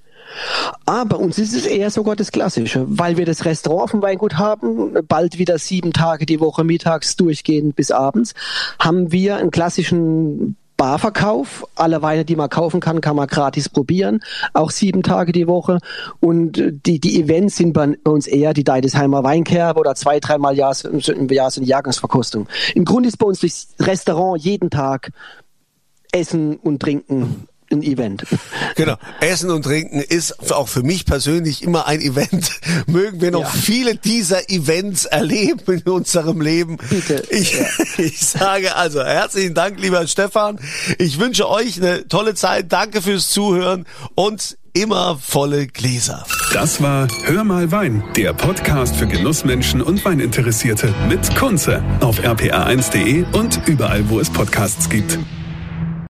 Bei 0.85 1.17
uns 1.17 1.39
ist 1.39 1.55
es 1.55 1.67
eher 1.67 1.91
sogar 1.91 2.17
das 2.17 2.33
Klassische, 2.33 2.85
weil 2.89 3.17
wir 3.17 3.27
das 3.27 3.45
Restaurant 3.45 3.85
auf 3.85 3.91
dem 3.93 4.03
Weingut 4.03 4.37
haben, 4.37 4.95
bald 5.07 5.39
wieder 5.39 5.59
sieben 5.59 5.93
Tage 5.93 6.27
die 6.27 6.41
Woche 6.41 6.65
mittags 6.65 7.17
durchgehend 7.17 7.77
bis 7.77 7.91
abends, 7.91 8.35
haben 8.79 9.13
wir 9.13 9.37
einen 9.37 9.51
klassischen 9.51 10.57
Barverkauf. 10.79 11.67
Alle 11.75 12.01
Weine, 12.01 12.25
die 12.25 12.37
man 12.37 12.49
kaufen 12.49 12.81
kann, 12.81 13.03
kann 13.03 13.17
man 13.17 13.27
gratis 13.27 13.69
probieren. 13.69 14.21
Auch 14.55 14.71
sieben 14.71 15.03
Tage 15.03 15.33
die 15.33 15.49
Woche. 15.49 15.81
Und 16.21 16.63
die, 16.87 17.01
die 17.01 17.21
Events 17.21 17.57
sind 17.57 17.73
bei 17.75 17.97
uns 18.05 18.27
eher 18.27 18.55
die 18.55 18.65
Deidesheimer 18.65 19.25
Weinkerbe 19.25 19.81
oder 19.81 19.95
zwei, 19.97 20.21
dreimal 20.21 20.55
im 20.55 20.59
Jahr, 20.59 20.75
so 20.75 20.89
eine 20.89 21.67
Jahrgangsverkostung. 21.67 22.49
Im 22.75 22.85
Grunde 22.85 23.09
ist 23.09 23.19
bei 23.19 23.27
uns 23.27 23.41
durchs 23.41 23.75
Restaurant 23.81 24.41
jeden 24.43 24.71
Tag 24.71 25.11
Essen 26.13 26.57
und 26.57 26.81
Trinken 26.81 27.48
ein 27.71 27.83
Event. 27.83 28.25
Genau. 28.77 28.97
Essen 29.21 29.51
und 29.51 29.63
Trinken 29.63 30.01
ist 30.01 30.53
auch 30.53 30.69
für 30.69 30.83
mich 30.83 31.05
persönlich 31.05 31.63
immer 31.63 31.87
ein 31.87 32.01
Event. 32.01 32.51
Mögen 32.87 33.21
wir 33.21 33.31
noch 33.31 33.43
ja. 33.43 33.49
viele 33.49 33.97
dieser 33.97 34.51
Events 34.51 35.05
erleben 35.05 35.61
in 35.67 35.83
unserem 35.83 36.41
Leben. 36.41 36.79
Bitte. 36.89 37.23
Ich, 37.31 37.59
ja. 37.59 37.67
ich 37.99 38.21
sage 38.21 38.77
also 38.77 39.03
herzlichen 39.03 39.55
Dank, 39.55 39.81
lieber 39.81 40.07
Stefan. 40.07 40.59
Ich 40.99 41.19
wünsche 41.19 41.49
euch 41.49 41.77
eine 41.79 42.09
tolle 42.09 42.35
Zeit. 42.35 42.73
Danke 42.73 43.03
fürs 43.03 43.29
Zuhören 43.29 43.87
und 44.15 44.57
immer 44.73 45.19
volle 45.19 45.67
Gläser. 45.67 46.25
Das 46.53 46.83
war 46.83 47.09
Hör 47.25 47.45
mal 47.45 47.71
Wein, 47.73 48.05
der 48.17 48.33
Podcast 48.33 48.97
für 48.97 49.07
Genussmenschen 49.07 49.83
und 49.83 50.05
Weininteressierte 50.05 50.95
mit 51.09 51.35
Kunze 51.37 51.83
auf 52.01 52.21
rpa1.de 52.21 53.25
und 53.33 53.61
überall, 53.67 54.09
wo 54.09 54.21
es 54.21 54.31
Podcasts 54.31 54.89
gibt. 54.89 55.19